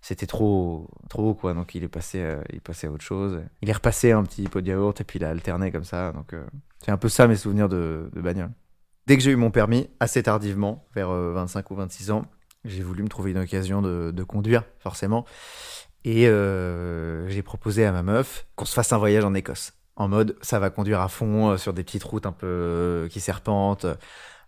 c'était 0.02 0.28
trop 0.28 0.90
trop 1.10 1.34
quoi. 1.34 1.54
Donc 1.54 1.76
il 1.76 1.84
est 1.84 1.90
passé 1.90 2.20
il 2.50 2.58
est 2.58 2.62
passé 2.62 2.88
à 2.88 2.92
autre 2.92 3.04
chose. 3.04 3.42
Il 3.62 3.70
est 3.70 3.74
repassé 3.74 4.12
un 4.14 4.24
petit 4.24 4.44
pot 4.48 4.62
de 4.62 4.68
yaourt 4.70 5.00
et 5.02 5.04
puis 5.04 5.20
il 5.20 5.26
a 5.26 5.30
alterné 5.30 5.72
comme 5.72 5.84
ça. 5.84 6.14
Donc 6.14 6.34
c'est 6.80 6.92
un 6.92 6.98
peu 6.98 7.10
ça 7.10 7.28
mes 7.28 7.36
souvenirs 7.36 7.70
de, 7.70 8.10
de 8.14 8.22
bagnole. 8.22 8.52
Dès 9.10 9.18
que 9.18 9.24
j'ai 9.24 9.32
eu 9.32 9.36
mon 9.36 9.50
permis 9.50 9.90
assez 10.00 10.22
tardivement 10.22 10.88
vers 10.94 11.10
euh, 11.10 11.34
25 11.34 11.72
ou 11.72 11.76
26 11.76 12.12
ans 12.12 12.26
j'ai 12.66 12.84
voulu 12.84 13.04
me 13.04 13.10
trouver 13.10 13.32
une 13.32 13.38
occasion 13.38 13.82
de, 13.82 14.24
conduire 14.24 14.64
forcément 14.80 15.26
et 16.06 16.28
euh, 16.28 17.28
j'ai 17.30 17.42
proposé 17.42 17.86
à 17.86 17.92
ma 17.92 18.04
meuf 18.04 18.46
qu'on 18.56 18.66
se 18.66 18.74
fasse 18.74 18.94
un 18.94 18.98
voyage 18.98 19.26
en 19.26 19.34
Écosse 19.34 19.74
en 19.96 20.08
mode 20.08 20.38
ça 20.42 20.60
va 20.60 20.70
conduire 20.70 21.02
à 21.02 21.10
fond 21.10 21.50
euh, 21.50 21.58
sur 21.58 21.74
des 21.74 21.84
petites 21.84 22.04
routes 22.04 22.26
un 22.26 22.32
peu 22.32 22.48
euh, 22.48 23.08
qui 23.10 23.20
serpentent 23.20 23.86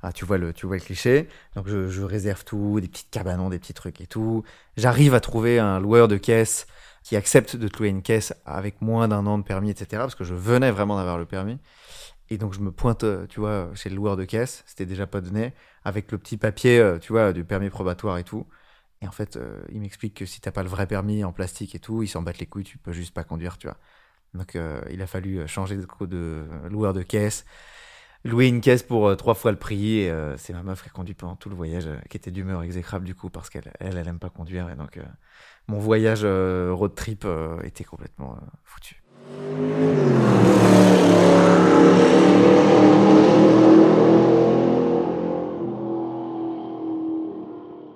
ah, 0.04 0.12
tu 0.14 0.26
vois 0.26 0.38
le 0.38 0.54
tu 0.54 0.66
vois 0.66 0.78
le 0.78 0.82
cliché 0.82 1.28
donc 1.56 1.68
je, 1.68 1.90
je 1.90 2.04
réserve 2.04 2.44
tout 2.46 2.80
des 2.80 2.88
petites 2.88 3.12
cabanons 3.12 3.50
des 3.50 3.60
petits 3.60 3.74
trucs 3.74 4.02
et 4.02 4.08
tout 4.08 4.44
j'arrive 4.78 5.14
à 5.14 5.20
trouver 5.20 5.60
un 5.60 5.80
loueur 5.80 6.08
de 6.08 6.18
caisse 6.18 6.68
qui 7.04 7.16
accepte 7.16 7.56
de 7.56 7.68
te 7.68 7.80
louer 7.80 7.90
une 7.90 8.02
caisse 8.02 8.34
avec 8.46 8.82
moins 8.82 9.08
d'un 9.08 9.26
an 9.26 9.38
de 9.38 9.44
permis, 9.44 9.70
etc. 9.70 9.88
Parce 9.92 10.16
que 10.16 10.24
je 10.24 10.36
venais 10.36 10.72
vraiment 10.72 10.98
d'avoir 10.98 11.18
le 11.18 11.26
permis. 11.26 11.58
Et 12.32 12.38
donc 12.38 12.54
je 12.54 12.62
me 12.62 12.72
pointe, 12.72 13.04
euh, 13.04 13.28
tu 13.28 13.42
vois, 13.42 13.70
chez 13.76 13.90
le 13.90 13.96
loueur 13.98 14.16
de 14.16 14.24
caisse, 14.24 14.64
c'était 14.66 14.86
déjà 14.86 15.06
pas 15.06 15.20
donné, 15.20 15.54
avec 15.84 16.10
le 16.14 16.18
petit 16.18 16.38
papier, 16.38 16.80
euh, 16.80 16.98
tu 16.98 17.12
vois, 17.12 17.34
du 17.34 17.44
permis 17.44 17.70
probatoire 17.70 18.18
et 18.18 18.24
tout. 18.24 18.48
Et 19.02 19.08
en 19.08 19.12
fait, 19.12 19.36
euh, 19.36 19.62
il 19.70 19.82
m'explique 19.82 20.14
que 20.16 20.26
si 20.26 20.40
t'as 20.40 20.52
pas 20.52 20.64
le 20.64 20.70
vrai 20.70 20.88
permis 20.88 21.26
en 21.26 21.34
plastique 21.34 21.76
et 21.76 21.80
tout, 21.80 22.04
ils 22.04 22.08
s'en 22.08 22.22
battent 22.22 22.40
les 22.40 22.46
couilles, 22.46 22.64
tu 22.64 22.78
peux 22.78 22.94
juste 22.94 23.14
pas 23.14 23.26
conduire, 23.26 23.58
tu 23.58 23.68
vois. 23.68 23.78
Donc 24.34 24.58
il 24.90 25.02
a 25.02 25.08
fallu 25.08 25.46
changer 25.46 25.76
de, 25.76 26.46
loueur 26.70 26.94
de 26.94 27.02
caisse, 27.04 27.46
louer 28.24 28.48
une 28.48 28.62
caisse 28.62 28.82
pour 28.82 29.18
trois 29.18 29.34
fois 29.34 29.52
le 29.52 29.58
prix. 29.58 30.00
Et 30.00 30.14
c'est 30.38 30.54
ma 30.54 30.64
meuf 30.64 30.84
qui 30.84 30.88
a 30.88 30.92
conduit 30.94 31.16
pendant 31.16 31.36
tout 31.36 31.50
le 31.50 31.56
voyage, 31.56 31.90
qui 32.10 32.16
était 32.16 32.32
d'humeur 32.32 32.64
exécrable 32.64 33.04
du 33.06 33.14
coup, 33.14 33.30
parce 33.30 33.50
qu'elle 33.50 33.74
elle, 33.82 33.98
elle 33.98 34.08
aime 34.08 34.20
pas 34.20 34.30
conduire. 34.30 34.70
Et 34.70 34.76
donc 34.76 34.98
mon 35.68 35.80
voyage 35.80 36.24
road 36.24 36.96
trip 36.96 37.28
était 37.64 37.84
complètement 37.84 38.40
foutu. 38.64 39.04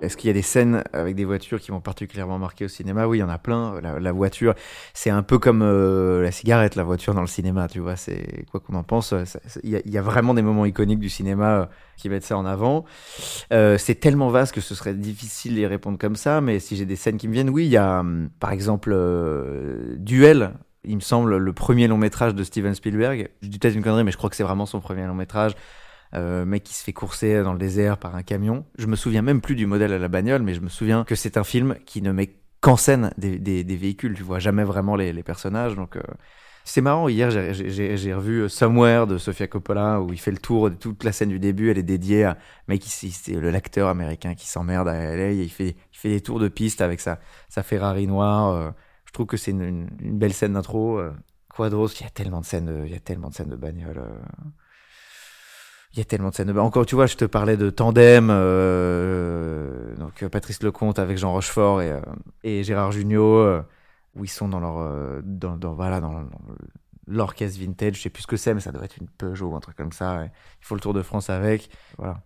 Est-ce 0.06 0.16
qu'il 0.16 0.28
y 0.28 0.30
a 0.30 0.34
des 0.34 0.42
scènes 0.42 0.84
avec 0.92 1.16
des 1.16 1.24
voitures 1.24 1.60
qui 1.60 1.72
m'ont 1.72 1.80
particulièrement 1.80 2.38
marqué 2.38 2.64
au 2.64 2.68
cinéma? 2.68 3.08
Oui, 3.08 3.18
il 3.18 3.20
y 3.20 3.24
en 3.24 3.28
a 3.28 3.38
plein. 3.38 3.80
La, 3.80 4.12
voiture, 4.12 4.54
c'est 4.94 5.10
un 5.10 5.24
peu 5.24 5.38
comme 5.38 5.62
euh, 5.62 6.22
la 6.22 6.30
cigarette, 6.30 6.76
la 6.76 6.84
voiture 6.84 7.12
dans 7.12 7.22
le 7.22 7.26
cinéma, 7.26 7.66
tu 7.66 7.80
vois. 7.80 7.96
C'est 7.96 8.46
quoi 8.50 8.60
qu'on 8.60 8.74
en 8.74 8.84
pense. 8.84 9.12
Il 9.64 9.82
y, 9.84 9.98
a 9.98 10.02
vraiment 10.02 10.32
des 10.32 10.42
moments 10.42 10.64
iconiques 10.64 11.00
du 11.00 11.08
cinéma 11.08 11.58
euh, 11.58 11.66
qui 11.96 12.08
mettent 12.08 12.24
ça 12.24 12.38
en 12.38 12.46
avant. 12.46 12.84
Euh, 13.52 13.78
c'est 13.78 13.96
tellement 13.96 14.28
vaste 14.28 14.54
que 14.54 14.60
ce 14.60 14.76
serait 14.76 14.94
difficile 14.94 15.56
d'y 15.56 15.66
répondre 15.66 15.98
comme 15.98 16.16
ça. 16.16 16.40
Mais 16.40 16.60
si 16.60 16.76
j'ai 16.76 16.86
des 16.86 16.96
scènes 16.96 17.16
qui 17.16 17.26
me 17.26 17.32
viennent, 17.32 17.50
oui, 17.50 17.64
il 17.64 17.70
y 17.70 17.76
a 17.76 18.00
hum, 18.00 18.30
par 18.38 18.52
exemple 18.52 18.96
Duel 19.98 20.52
il 20.88 20.94
me 20.94 21.00
semble, 21.00 21.36
le 21.36 21.52
premier 21.52 21.88
long 21.88 21.98
métrage 21.98 22.32
de 22.36 22.44
Steven 22.44 22.72
Spielberg. 22.72 23.28
Je 23.42 23.48
dis 23.48 23.58
peut-être 23.58 23.74
une 23.74 23.82
connerie, 23.82 24.04
mais 24.04 24.12
je 24.12 24.16
crois 24.16 24.30
que 24.30 24.36
c'est 24.36 24.44
vraiment 24.44 24.66
son 24.66 24.78
premier 24.78 25.04
long 25.04 25.16
métrage. 25.16 25.56
Euh, 26.14 26.44
mec 26.44 26.62
qui 26.62 26.74
se 26.74 26.84
fait 26.84 26.92
courser 26.92 27.42
dans 27.42 27.52
le 27.52 27.58
désert 27.58 27.98
par 27.98 28.14
un 28.14 28.22
camion. 28.22 28.64
Je 28.78 28.86
me 28.86 28.96
souviens 28.96 29.22
même 29.22 29.40
plus 29.40 29.56
du 29.56 29.66
modèle 29.66 29.92
à 29.92 29.98
la 29.98 30.08
bagnole, 30.08 30.42
mais 30.42 30.54
je 30.54 30.60
me 30.60 30.68
souviens 30.68 31.04
que 31.04 31.14
c'est 31.14 31.36
un 31.36 31.44
film 31.44 31.76
qui 31.84 32.00
ne 32.00 32.12
met 32.12 32.36
qu'en 32.60 32.76
scène 32.76 33.12
des, 33.18 33.38
des, 33.38 33.76
véhicules. 33.76 34.14
Tu 34.14 34.22
vois 34.22 34.38
jamais 34.38 34.64
vraiment 34.64 34.94
les, 34.96 35.22
personnages. 35.22 35.74
Donc 35.74 35.96
euh, 35.96 36.02
c'est 36.64 36.80
marrant. 36.80 37.08
Hier, 37.08 37.30
j'ai 37.30 38.14
revu 38.14 38.48
Somewhere 38.48 39.06
de 39.06 39.18
Sofia 39.18 39.48
Coppola 39.48 40.00
où 40.00 40.12
il 40.12 40.20
fait 40.20 40.30
le 40.30 40.38
tour 40.38 40.70
de 40.70 40.76
toute 40.76 41.02
la 41.02 41.12
scène 41.12 41.30
du 41.30 41.40
début. 41.40 41.70
Elle 41.70 41.78
est 41.78 41.82
dédiée 41.82 42.24
à 42.24 42.38
mec, 42.68 42.82
c'est 42.84 43.32
le 43.32 43.50
l'acteur 43.50 43.88
américain 43.88 44.34
qui 44.34 44.46
s'emmerde 44.46 44.88
à 44.88 45.16
LA. 45.16 45.32
Et 45.32 45.42
il 45.42 45.50
fait 45.50 45.76
il 45.92 45.98
fait 45.98 46.10
des 46.10 46.20
tours 46.20 46.38
de 46.38 46.48
piste 46.48 46.80
avec 46.80 47.00
sa 47.00 47.18
sa 47.48 47.62
Ferrari 47.64 48.06
noire. 48.06 48.50
Euh, 48.54 48.70
je 49.06 49.12
trouve 49.12 49.26
que 49.26 49.36
c'est 49.36 49.50
une, 49.50 49.88
une, 50.00 50.18
belle 50.18 50.34
scène 50.34 50.52
d'intro. 50.52 51.00
Quadros, 51.48 51.88
il 51.88 52.02
y 52.02 52.06
a 52.06 52.10
tellement 52.10 52.40
de 52.40 52.44
scènes, 52.44 52.82
il 52.84 52.92
y 52.92 52.96
a 52.96 53.00
tellement 53.00 53.30
de 53.30 53.34
scènes 53.34 53.48
de 53.48 53.56
bagnole. 53.56 54.02
Il 55.96 56.00
y 56.00 56.02
a 56.02 56.04
tellement 56.04 56.28
de 56.28 56.34
scènes. 56.34 56.56
Encore, 56.58 56.84
tu 56.84 56.94
vois, 56.94 57.06
je 57.06 57.16
te 57.16 57.24
parlais 57.24 57.56
de 57.56 57.70
tandem, 57.70 58.28
euh, 58.30 59.94
donc 59.96 60.22
euh, 60.22 60.28
Patrice 60.28 60.62
Lecomte 60.62 60.98
avec 60.98 61.16
Jean 61.16 61.32
Rochefort 61.32 61.80
et, 61.80 61.90
euh, 62.44 62.62
Gérard 62.62 62.92
Jugnot, 62.92 63.62
où 64.14 64.24
ils 64.24 64.28
sont 64.28 64.46
dans 64.46 64.60
leur, 64.60 65.22
dans, 65.22 65.56
dans, 65.56 65.72
voilà, 65.72 66.02
dans, 66.02 66.26
l'orchestre 67.06 67.58
vintage. 67.58 67.94
Je 67.96 68.02
sais 68.02 68.10
plus 68.10 68.24
ce 68.24 68.26
que 68.26 68.36
c'est, 68.36 68.52
mais 68.52 68.60
ça 68.60 68.72
doit 68.72 68.84
être 68.84 68.98
une 68.98 69.08
Peugeot 69.08 69.46
ou 69.46 69.56
un 69.56 69.60
truc 69.60 69.74
comme 69.74 69.92
ça. 69.92 70.24
il 70.24 70.66
faut 70.66 70.74
le 70.74 70.82
Tour 70.82 70.92
de 70.92 71.00
France 71.00 71.30
avec. 71.30 71.70
Voilà. 71.96 72.20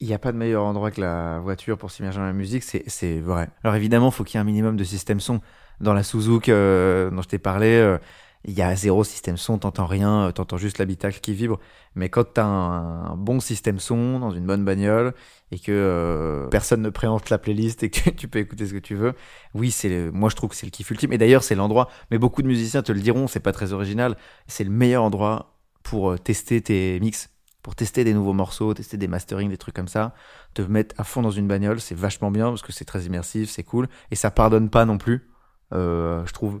Il 0.00 0.06
n'y 0.06 0.14
a 0.14 0.18
pas 0.18 0.32
de 0.32 0.38
meilleur 0.38 0.64
endroit 0.64 0.90
que 0.90 1.02
la 1.02 1.38
voiture 1.40 1.76
pour 1.76 1.90
s'immerger 1.90 2.18
dans 2.18 2.24
la 2.24 2.32
musique, 2.32 2.62
c'est 2.62 3.20
vrai. 3.20 3.50
Alors 3.62 3.76
évidemment, 3.76 4.08
il 4.08 4.12
faut 4.12 4.24
qu'il 4.24 4.36
y 4.36 4.38
ait 4.38 4.40
un 4.40 4.44
minimum 4.44 4.76
de 4.76 4.84
système 4.84 5.20
son. 5.20 5.42
Dans 5.80 5.92
la 5.92 6.02
Suzuki 6.02 6.50
dont 6.50 7.20
je 7.20 7.28
t'ai 7.28 7.38
parlé, 7.38 7.98
il 8.46 8.54
y 8.54 8.62
a 8.62 8.74
zéro 8.76 9.02
système 9.02 9.36
son, 9.36 9.58
t'entends 9.58 9.86
rien, 9.86 10.30
t'entends 10.32 10.56
juste 10.56 10.78
l'habitacle 10.78 11.18
qui 11.20 11.34
vibre. 11.34 11.58
Mais 11.96 12.08
quand 12.08 12.24
t'as 12.34 12.44
un, 12.44 13.12
un 13.12 13.16
bon 13.16 13.40
système 13.40 13.80
son 13.80 14.20
dans 14.20 14.30
une 14.30 14.46
bonne 14.46 14.64
bagnole 14.64 15.14
et 15.50 15.58
que 15.58 15.72
euh, 15.72 16.46
personne 16.48 16.80
ne 16.80 16.90
préempte 16.90 17.28
la 17.28 17.38
playlist 17.38 17.82
et 17.82 17.90
que 17.90 18.10
tu 18.16 18.28
peux 18.28 18.38
écouter 18.38 18.66
ce 18.66 18.72
que 18.72 18.78
tu 18.78 18.94
veux, 18.94 19.14
oui, 19.54 19.72
c'est 19.72 20.10
moi 20.12 20.28
je 20.30 20.36
trouve 20.36 20.50
que 20.50 20.56
c'est 20.56 20.66
le 20.66 20.70
kiff 20.70 20.88
ultime. 20.90 21.12
Et 21.12 21.18
d'ailleurs, 21.18 21.42
c'est 21.42 21.56
l'endroit. 21.56 21.88
Mais 22.12 22.18
beaucoup 22.18 22.40
de 22.40 22.46
musiciens 22.46 22.82
te 22.82 22.92
le 22.92 23.00
diront, 23.00 23.26
c'est 23.26 23.40
pas 23.40 23.52
très 23.52 23.72
original. 23.72 24.16
C'est 24.46 24.64
le 24.64 24.70
meilleur 24.70 25.02
endroit 25.02 25.56
pour 25.82 26.12
euh, 26.12 26.18
tester 26.18 26.60
tes 26.60 27.00
mix, 27.00 27.30
pour 27.62 27.74
tester 27.74 28.04
des 28.04 28.14
nouveaux 28.14 28.32
morceaux, 28.32 28.74
tester 28.74 28.96
des 28.96 29.08
masterings, 29.08 29.50
des 29.50 29.58
trucs 29.58 29.74
comme 29.74 29.88
ça. 29.88 30.14
Te 30.54 30.62
mettre 30.62 30.94
à 30.98 31.04
fond 31.04 31.20
dans 31.20 31.32
une 31.32 31.48
bagnole, 31.48 31.80
c'est 31.80 31.96
vachement 31.96 32.30
bien 32.30 32.50
parce 32.50 32.62
que 32.62 32.72
c'est 32.72 32.84
très 32.84 33.02
immersif, 33.02 33.50
c'est 33.50 33.64
cool 33.64 33.88
et 34.12 34.14
ça 34.14 34.30
pardonne 34.30 34.70
pas 34.70 34.84
non 34.84 34.98
plus, 34.98 35.28
euh, 35.72 36.24
je 36.26 36.32
trouve. 36.32 36.60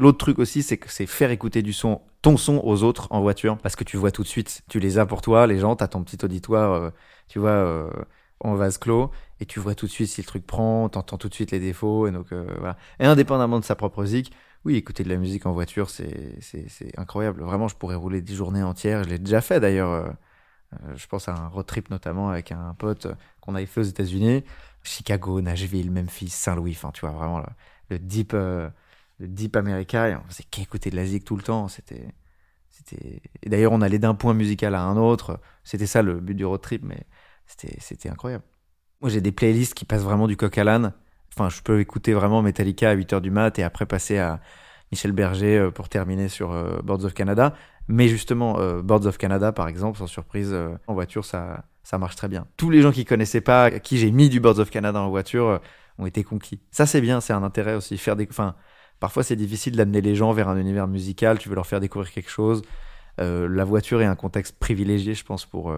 L'autre 0.00 0.18
truc 0.18 0.38
aussi, 0.38 0.62
c'est 0.62 0.78
que 0.78 0.90
c'est 0.90 1.06
faire 1.06 1.30
écouter 1.30 1.60
du 1.60 1.74
son, 1.74 2.00
ton 2.22 2.38
son 2.38 2.60
aux 2.64 2.82
autres 2.82 3.06
en 3.10 3.20
voiture, 3.20 3.58
parce 3.58 3.76
que 3.76 3.84
tu 3.84 3.98
vois 3.98 4.10
tout 4.10 4.22
de 4.22 4.28
suite, 4.28 4.62
tu 4.68 4.80
les 4.80 4.98
as 4.98 5.04
pour 5.04 5.20
toi, 5.20 5.46
les 5.46 5.58
gens, 5.58 5.76
t'as 5.76 5.88
ton 5.88 6.02
petit 6.02 6.24
auditoire, 6.24 6.72
euh, 6.72 6.90
tu 7.28 7.38
vois... 7.38 7.50
Euh, 7.50 7.90
en 8.42 8.54
vase 8.54 8.78
clos 8.78 9.10
et 9.38 9.46
tu 9.46 9.60
vois 9.60 9.74
tout 9.74 9.84
de 9.86 9.90
suite 9.90 10.08
si 10.08 10.22
le 10.22 10.26
truc 10.26 10.46
prend, 10.46 10.88
t'entends 10.88 11.18
tout 11.18 11.28
de 11.28 11.34
suite 11.34 11.50
les 11.50 11.60
défauts 11.60 12.06
et 12.06 12.10
donc 12.10 12.32
euh, 12.32 12.46
voilà. 12.58 12.78
Et 12.98 13.04
indépendamment 13.04 13.60
de 13.60 13.64
sa 13.66 13.74
propre 13.74 14.00
musique, 14.00 14.32
oui, 14.64 14.76
écouter 14.76 15.04
de 15.04 15.10
la 15.10 15.16
musique 15.16 15.44
en 15.44 15.52
voiture, 15.52 15.90
c'est 15.90 16.38
incroyable. 16.96 17.42
Vraiment, 17.42 17.68
je 17.68 17.76
pourrais 17.76 17.96
rouler 17.96 18.22
des 18.22 18.34
journées 18.34 18.62
entières. 18.62 19.04
Je 19.04 19.10
l'ai 19.10 19.18
déjà 19.18 19.40
fait 19.42 19.60
d'ailleurs. 19.60 20.14
Je 20.94 21.06
pense 21.06 21.28
à 21.28 21.34
un 21.34 21.48
road 21.48 21.66
trip 21.66 21.90
notamment 21.90 22.30
avec 22.30 22.52
un 22.52 22.74
pote 22.78 23.08
qu'on 23.40 23.54
avait 23.54 23.66
fait 23.66 23.80
aux 23.80 23.84
États-Unis, 23.84 24.44
Chicago, 24.82 25.40
Nashville, 25.40 25.90
Memphis, 25.90 26.28
Saint-Louis. 26.30 26.72
Enfin, 26.76 26.90
tu 26.92 27.00
vois 27.00 27.10
vraiment 27.10 27.42
le, 27.90 27.98
deep 27.98 28.34
deep 29.26 29.56
américain. 29.56 30.20
on 30.24 30.28
faisait 30.30 30.44
qu'écouter 30.50 30.90
de 30.90 30.96
la 30.96 31.04
tout 31.20 31.36
le 31.36 31.42
temps. 31.42 31.68
C'était 31.68 32.14
c'était. 32.70 33.22
Et 33.42 33.48
d'ailleurs, 33.48 33.72
on 33.72 33.80
allait 33.80 33.98
d'un 33.98 34.14
point 34.14 34.34
musical 34.34 34.74
à 34.74 34.82
un 34.82 34.96
autre. 34.96 35.40
C'était 35.64 35.86
ça 35.86 36.02
le 36.02 36.20
but 36.20 36.34
du 36.34 36.44
road 36.44 36.60
trip, 36.60 36.82
mais 36.84 37.06
c'était 37.46 38.08
incroyable. 38.08 38.44
Moi, 39.00 39.10
j'ai 39.10 39.20
des 39.20 39.32
playlists 39.32 39.74
qui 39.74 39.84
passent 39.84 40.02
vraiment 40.02 40.26
du 40.26 40.36
coq 40.36 40.56
à 40.58 40.64
l'âne. 40.64 40.92
Enfin, 41.34 41.48
je 41.48 41.62
peux 41.62 41.80
écouter 41.80 42.12
vraiment 42.12 42.42
Metallica 42.42 42.90
à 42.90 42.96
8h 42.96 43.20
du 43.20 43.30
mat 43.30 43.58
et 43.58 43.62
après 43.62 43.86
passer 43.86 44.18
à 44.18 44.40
Michel 44.92 45.12
Berger 45.12 45.58
euh, 45.58 45.70
pour 45.70 45.88
terminer 45.88 46.28
sur 46.28 46.52
euh, 46.52 46.80
Boards 46.82 47.04
of 47.04 47.14
Canada. 47.14 47.54
Mais 47.88 48.08
justement, 48.08 48.58
euh, 48.58 48.82
Boards 48.82 49.06
of 49.06 49.18
Canada, 49.18 49.52
par 49.52 49.68
exemple, 49.68 49.98
sans 49.98 50.06
surprise, 50.06 50.54
en 50.86 50.94
voiture, 50.94 51.24
ça, 51.24 51.64
ça 51.82 51.98
marche 51.98 52.16
très 52.16 52.28
bien. 52.28 52.46
Tous 52.56 52.70
les 52.70 52.82
gens 52.82 52.92
qui 52.92 53.04
connaissaient 53.04 53.40
pas, 53.40 53.70
qui 53.70 53.98
j'ai 53.98 54.10
mis 54.10 54.28
du 54.28 54.40
Boards 54.40 54.58
of 54.58 54.70
Canada 54.70 55.00
en 55.00 55.10
voiture, 55.10 55.60
ont 55.98 56.06
été 56.06 56.24
conquis. 56.24 56.60
Ça, 56.70 56.86
c'est 56.86 57.00
bien, 57.00 57.20
c'est 57.20 57.32
un 57.32 57.42
intérêt 57.42 57.74
aussi. 57.74 57.98
Faire 57.98 58.16
des, 58.16 58.26
enfin, 58.30 58.54
parfois, 59.00 59.22
c'est 59.22 59.36
difficile 59.36 59.76
d'amener 59.76 60.00
les 60.00 60.14
gens 60.14 60.32
vers 60.32 60.48
un 60.48 60.56
univers 60.56 60.86
musical. 60.86 61.38
Tu 61.38 61.48
veux 61.48 61.54
leur 61.54 61.66
faire 61.66 61.80
découvrir 61.80 62.12
quelque 62.12 62.30
chose. 62.30 62.62
la 63.18 63.64
voiture 63.64 64.00
est 64.02 64.06
un 64.06 64.16
contexte 64.16 64.58
privilégié, 64.58 65.14
je 65.14 65.24
pense, 65.24 65.44
pour 65.46 65.74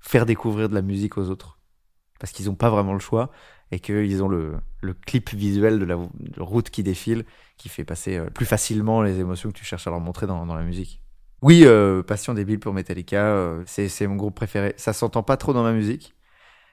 faire 0.00 0.26
découvrir 0.26 0.68
de 0.68 0.74
la 0.74 0.82
musique 0.82 1.16
aux 1.16 1.30
autres. 1.30 1.58
Parce 2.18 2.32
qu'ils 2.32 2.46
n'ont 2.46 2.54
pas 2.54 2.70
vraiment 2.70 2.92
le 2.92 3.00
choix 3.00 3.30
et 3.70 3.80
qu'ils 3.80 4.22
ont 4.22 4.28
le, 4.28 4.54
le, 4.82 4.94
clip 4.94 5.34
visuel 5.34 5.78
de 5.78 5.84
la 5.84 5.96
route 6.38 6.70
qui 6.70 6.82
défile 6.82 7.24
qui 7.56 7.68
fait 7.68 7.84
passer 7.84 8.16
euh, 8.16 8.26
plus 8.26 8.46
facilement 8.46 9.02
les 9.02 9.20
émotions 9.20 9.50
que 9.50 9.56
tu 9.56 9.64
cherches 9.64 9.86
à 9.86 9.90
leur 9.90 10.00
montrer 10.00 10.26
dans, 10.26 10.46
dans 10.46 10.54
la 10.54 10.62
musique. 10.62 11.00
Oui, 11.42 11.62
euh, 11.64 12.02
Passion 12.02 12.34
débile 12.34 12.58
pour 12.58 12.72
Metallica, 12.72 13.26
euh, 13.26 13.62
c'est 13.66 14.06
mon 14.06 14.16
groupe 14.16 14.34
préféré. 14.34 14.74
Ça 14.76 14.92
s'entend 14.92 15.22
pas 15.22 15.36
trop 15.36 15.52
dans 15.52 15.62
ma 15.62 15.72
musique. 15.72 16.14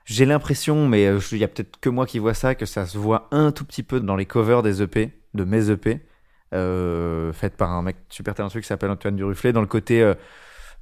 J'ai 0.06 0.26
l'impression, 0.26 0.88
mais 0.88 1.06
euh, 1.08 1.20
il 1.32 1.38
y 1.38 1.44
a 1.44 1.48
peut-être 1.48 1.80
que 1.80 1.90
moi 1.90 2.06
qui 2.06 2.20
vois 2.20 2.34
ça, 2.34 2.56
que 2.56 2.66
ça 2.66 2.86
se 2.86 2.98
voit 2.98 3.28
un 3.32 3.52
tout 3.52 3.66
petit 3.66 3.84
peu 3.84 4.00
dans 4.00 4.16
les 4.16 4.26
covers 4.26 4.64
des 4.64 4.82
EP, 4.82 5.21
de 5.34 5.44
mes 5.44 5.70
EP, 5.70 6.02
euh, 6.54 7.32
faites 7.34 7.56
par 7.56 7.72
un 7.72 7.82
mec 7.82 7.98
super 8.10 8.34
talentueux 8.34 8.62
qui 8.62 8.68
s'appelle 8.68 8.92
Antoine 8.92 9.16
Duruflet, 9.16 9.54
dans 9.54 9.62
le 9.62 9.68
côté 9.68 10.14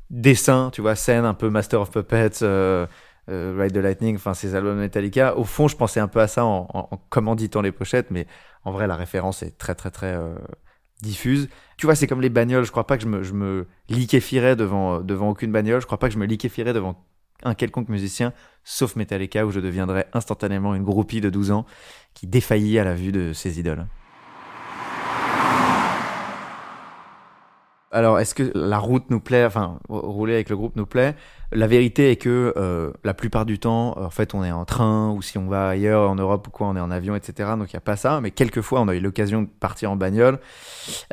dessin, 0.10 0.70
tu 0.74 0.82
vois, 0.82 0.96
scène 0.96 1.26
un 1.26 1.34
peu 1.34 1.50
Master 1.50 1.82
of 1.82 1.92
Puppets, 1.92 2.42
euh, 2.42 2.88
euh, 3.30 3.56
Ride 3.60 3.74
the 3.74 3.78
Lightning, 3.78 4.16
enfin 4.16 4.34
ces 4.34 4.56
albums 4.56 4.78
Metallica. 4.78 5.38
Au 5.38 5.44
fond, 5.44 5.68
je 5.68 5.76
pensais 5.76 6.00
un 6.00 6.08
peu 6.08 6.20
à 6.20 6.28
ça 6.28 6.46
en, 6.46 6.68
en, 6.74 6.98
commanditant 7.10 7.62
les 7.62 7.72
pochettes, 7.72 8.12
mais 8.12 8.26
en 8.64 8.72
vrai, 8.72 8.88
la 8.88 8.96
référence 8.96 9.44
est 9.44 9.58
très 9.58 9.76
très 9.76 9.92
très 9.92 10.14
euh, 10.16 10.36
diffuse. 11.02 11.50
Tu 11.78 11.86
vois, 11.86 11.96
c'est 11.96 12.08
comme 12.08 12.22
les 12.22 12.30
bagnoles. 12.30 12.66
Je 12.66 12.72
crois 12.72 12.88
pas 12.88 12.98
que 12.98 13.04
je 13.04 13.08
me, 13.08 13.24
je 13.24 13.34
me 13.34 13.68
liquéfierais 13.90 14.56
devant 14.56 15.00
devant 15.02 15.30
aucune 15.30 15.52
bagnole. 15.52 15.82
Je 15.82 15.86
crois 15.86 16.00
pas 16.00 16.08
que 16.08 16.14
je 16.14 16.20
me 16.20 16.26
liquéfierais 16.26 16.74
devant 16.74 17.06
un 17.44 17.54
quelconque 17.54 17.88
musicien, 17.88 18.34
sauf 18.66 18.96
Metallica, 18.96 19.46
où 19.46 19.52
je 19.52 19.62
deviendrais 19.62 20.08
instantanément 20.14 20.76
une 20.76 20.84
groupie 20.84 21.22
de 21.22 21.30
12 21.30 21.52
ans 21.52 21.66
qui 22.14 22.28
défaillit 22.28 22.80
à 22.80 22.84
la 22.84 22.96
vue 22.96 23.14
de 23.14 23.32
ses 23.32 23.60
idoles. 23.60 23.86
Alors, 27.92 28.20
est-ce 28.20 28.36
que 28.36 28.52
la 28.54 28.78
route 28.78 29.10
nous 29.10 29.20
plaît, 29.20 29.46
enfin, 29.46 29.80
rouler 29.90 30.36
avec 30.36 30.50
le 30.50 30.56
groupe 30.56 30.76
nous 30.76 30.86
plaît? 30.86 31.16
La 31.52 31.66
vérité 31.66 32.12
est 32.12 32.18
que 32.18 32.54
euh, 32.56 32.92
la 33.04 33.16
plupart 33.16 33.48
du 33.48 33.58
temps, 33.58 33.98
en 34.00 34.12
fait, 34.12 34.36
on 34.36 34.44
est 34.44 34.52
en 34.52 34.64
train 34.64 35.10
ou 35.10 35.24
si 35.24 35.40
on 35.40 35.48
va 35.48 35.70
ailleurs 35.70 36.08
en 36.08 36.14
Europe 36.14 36.48
ou 36.48 36.52
quoi, 36.52 36.68
on 36.68 36.76
est 36.76 36.80
en 36.80 36.92
avion, 36.92 37.16
etc. 37.16 37.50
Donc, 37.58 37.74
il 37.74 37.76
n'y 37.76 37.80
a 37.80 37.82
pas 37.82 37.96
ça. 37.96 38.22
Mais 38.22 38.30
quelquefois, 38.30 38.82
on 38.82 38.88
a 38.90 38.96
eu 38.96 39.00
l'occasion 39.00 39.42
de 39.42 39.48
partir 39.48 39.90
en 39.90 39.96
bagnole 39.96 40.40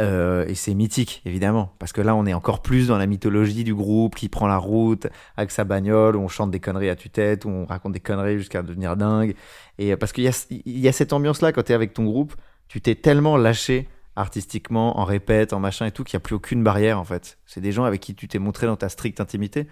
euh, 0.01 0.45
et 0.49 0.55
c'est 0.55 0.75
mythique, 0.75 1.23
évidemment, 1.25 1.73
parce 1.79 1.95
que 1.95 2.03
là, 2.03 2.15
on 2.15 2.27
est 2.27 2.35
encore 2.35 2.61
plus 2.61 2.89
dans 2.89 2.99
la 2.99 3.07
mythologie 3.07 3.65
du 3.65 3.75
groupe 3.75 4.15
qui 4.15 4.29
prend 4.29 4.47
la 4.47 4.59
route 4.59 5.07
avec 5.39 5.53
sa 5.53 5.65
bagnole, 5.65 6.15
où 6.15 6.21
on 6.21 6.29
chante 6.29 6.51
des 6.51 6.61
conneries 6.61 6.91
à 6.91 6.97
tue-tête, 6.97 7.47
où 7.47 7.49
on 7.49 7.65
raconte 7.65 7.93
des 7.93 8.01
conneries 8.01 8.37
jusqu'à 8.37 8.61
devenir 8.61 8.99
dingue. 8.99 9.35
Et 9.79 9.97
parce 9.97 10.13
qu'il 10.13 10.25
y 10.25 10.29
a, 10.29 10.47
y 10.67 10.89
a 10.89 10.93
cette 10.93 11.15
ambiance-là 11.15 11.53
quand 11.53 11.63
tu 11.63 11.73
es 11.73 11.75
avec 11.75 11.95
ton 11.95 12.05
groupe, 12.05 12.35
tu 12.69 12.83
t'es 12.83 12.97
tellement 12.97 13.39
lâché 13.39 13.89
artistiquement, 14.17 14.99
en 14.99 15.05
répète, 15.05 15.53
en 15.53 15.61
machin 15.61 15.87
et 15.87 15.93
tout, 15.93 16.03
qu'il 16.03 16.17
n'y 16.17 16.23
a 16.23 16.25
plus 16.25 16.35
aucune 16.35 16.65
barrière 16.65 16.99
en 16.99 17.05
fait. 17.05 17.39
C'est 17.47 17.61
des 17.61 17.71
gens 17.71 17.85
avec 17.85 18.01
qui 18.01 18.15
tu 18.15 18.27
t'es 18.27 18.39
montré 18.39 18.67
dans 18.67 18.77
ta 18.77 18.89
stricte 18.89 19.21
intimité. 19.21 19.67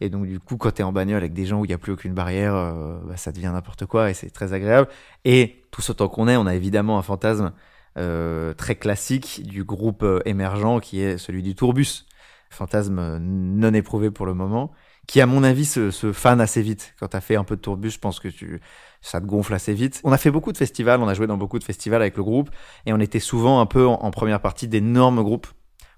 Et 0.00 0.08
donc 0.08 0.26
du 0.26 0.40
coup, 0.40 0.56
quand 0.56 0.72
tu 0.72 0.80
es 0.80 0.84
en 0.84 0.92
bagnole 0.92 1.18
avec 1.18 1.34
des 1.34 1.46
gens 1.46 1.60
où 1.60 1.64
il 1.64 1.68
n'y 1.68 1.74
a 1.74 1.78
plus 1.78 1.92
aucune 1.92 2.14
barrière, 2.14 2.54
euh, 2.54 2.98
bah, 3.04 3.16
ça 3.16 3.30
devient 3.30 3.50
n'importe 3.52 3.86
quoi 3.86 4.10
et 4.10 4.14
c'est 4.14 4.30
très 4.30 4.54
agréable. 4.54 4.88
Et 5.24 5.64
tout 5.70 5.82
ce 5.82 5.92
temps 5.92 6.08
qu'on 6.08 6.26
est, 6.26 6.36
on 6.36 6.46
a 6.46 6.54
évidemment 6.54 6.98
un 6.98 7.02
fantasme 7.02 7.52
euh, 7.98 8.54
très 8.54 8.74
classique 8.74 9.42
du 9.44 9.62
groupe 9.62 10.02
euh, 10.02 10.20
émergent 10.24 10.80
qui 10.80 11.00
est 11.00 11.18
celui 11.18 11.42
du 11.42 11.54
tourbus. 11.54 12.06
Fantasme 12.48 13.18
non 13.18 13.72
éprouvé 13.72 14.10
pour 14.10 14.26
le 14.26 14.34
moment, 14.34 14.72
qui 15.06 15.20
à 15.20 15.26
mon 15.26 15.42
avis 15.42 15.64
se, 15.64 15.90
se 15.90 16.12
fane 16.12 16.40
assez 16.40 16.62
vite. 16.62 16.94
Quand 17.00 17.08
tu 17.08 17.16
as 17.16 17.20
fait 17.20 17.36
un 17.36 17.44
peu 17.44 17.56
de 17.56 17.62
tourbus, 17.62 17.90
je 17.90 17.98
pense 17.98 18.20
que 18.20 18.28
tu 18.28 18.60
ça 19.02 19.20
te 19.20 19.26
gonfle 19.26 19.52
assez 19.52 19.74
vite. 19.74 20.00
On 20.04 20.12
a 20.12 20.16
fait 20.16 20.30
beaucoup 20.30 20.52
de 20.52 20.56
festivals, 20.56 21.02
on 21.02 21.08
a 21.08 21.14
joué 21.14 21.26
dans 21.26 21.36
beaucoup 21.36 21.58
de 21.58 21.64
festivals 21.64 22.00
avec 22.00 22.16
le 22.16 22.22
groupe, 22.22 22.50
et 22.86 22.92
on 22.92 23.00
était 23.00 23.20
souvent 23.20 23.60
un 23.60 23.66
peu 23.66 23.86
en, 23.86 24.10
première 24.10 24.40
partie 24.40 24.68
d'énormes 24.68 25.22
groupes 25.22 25.48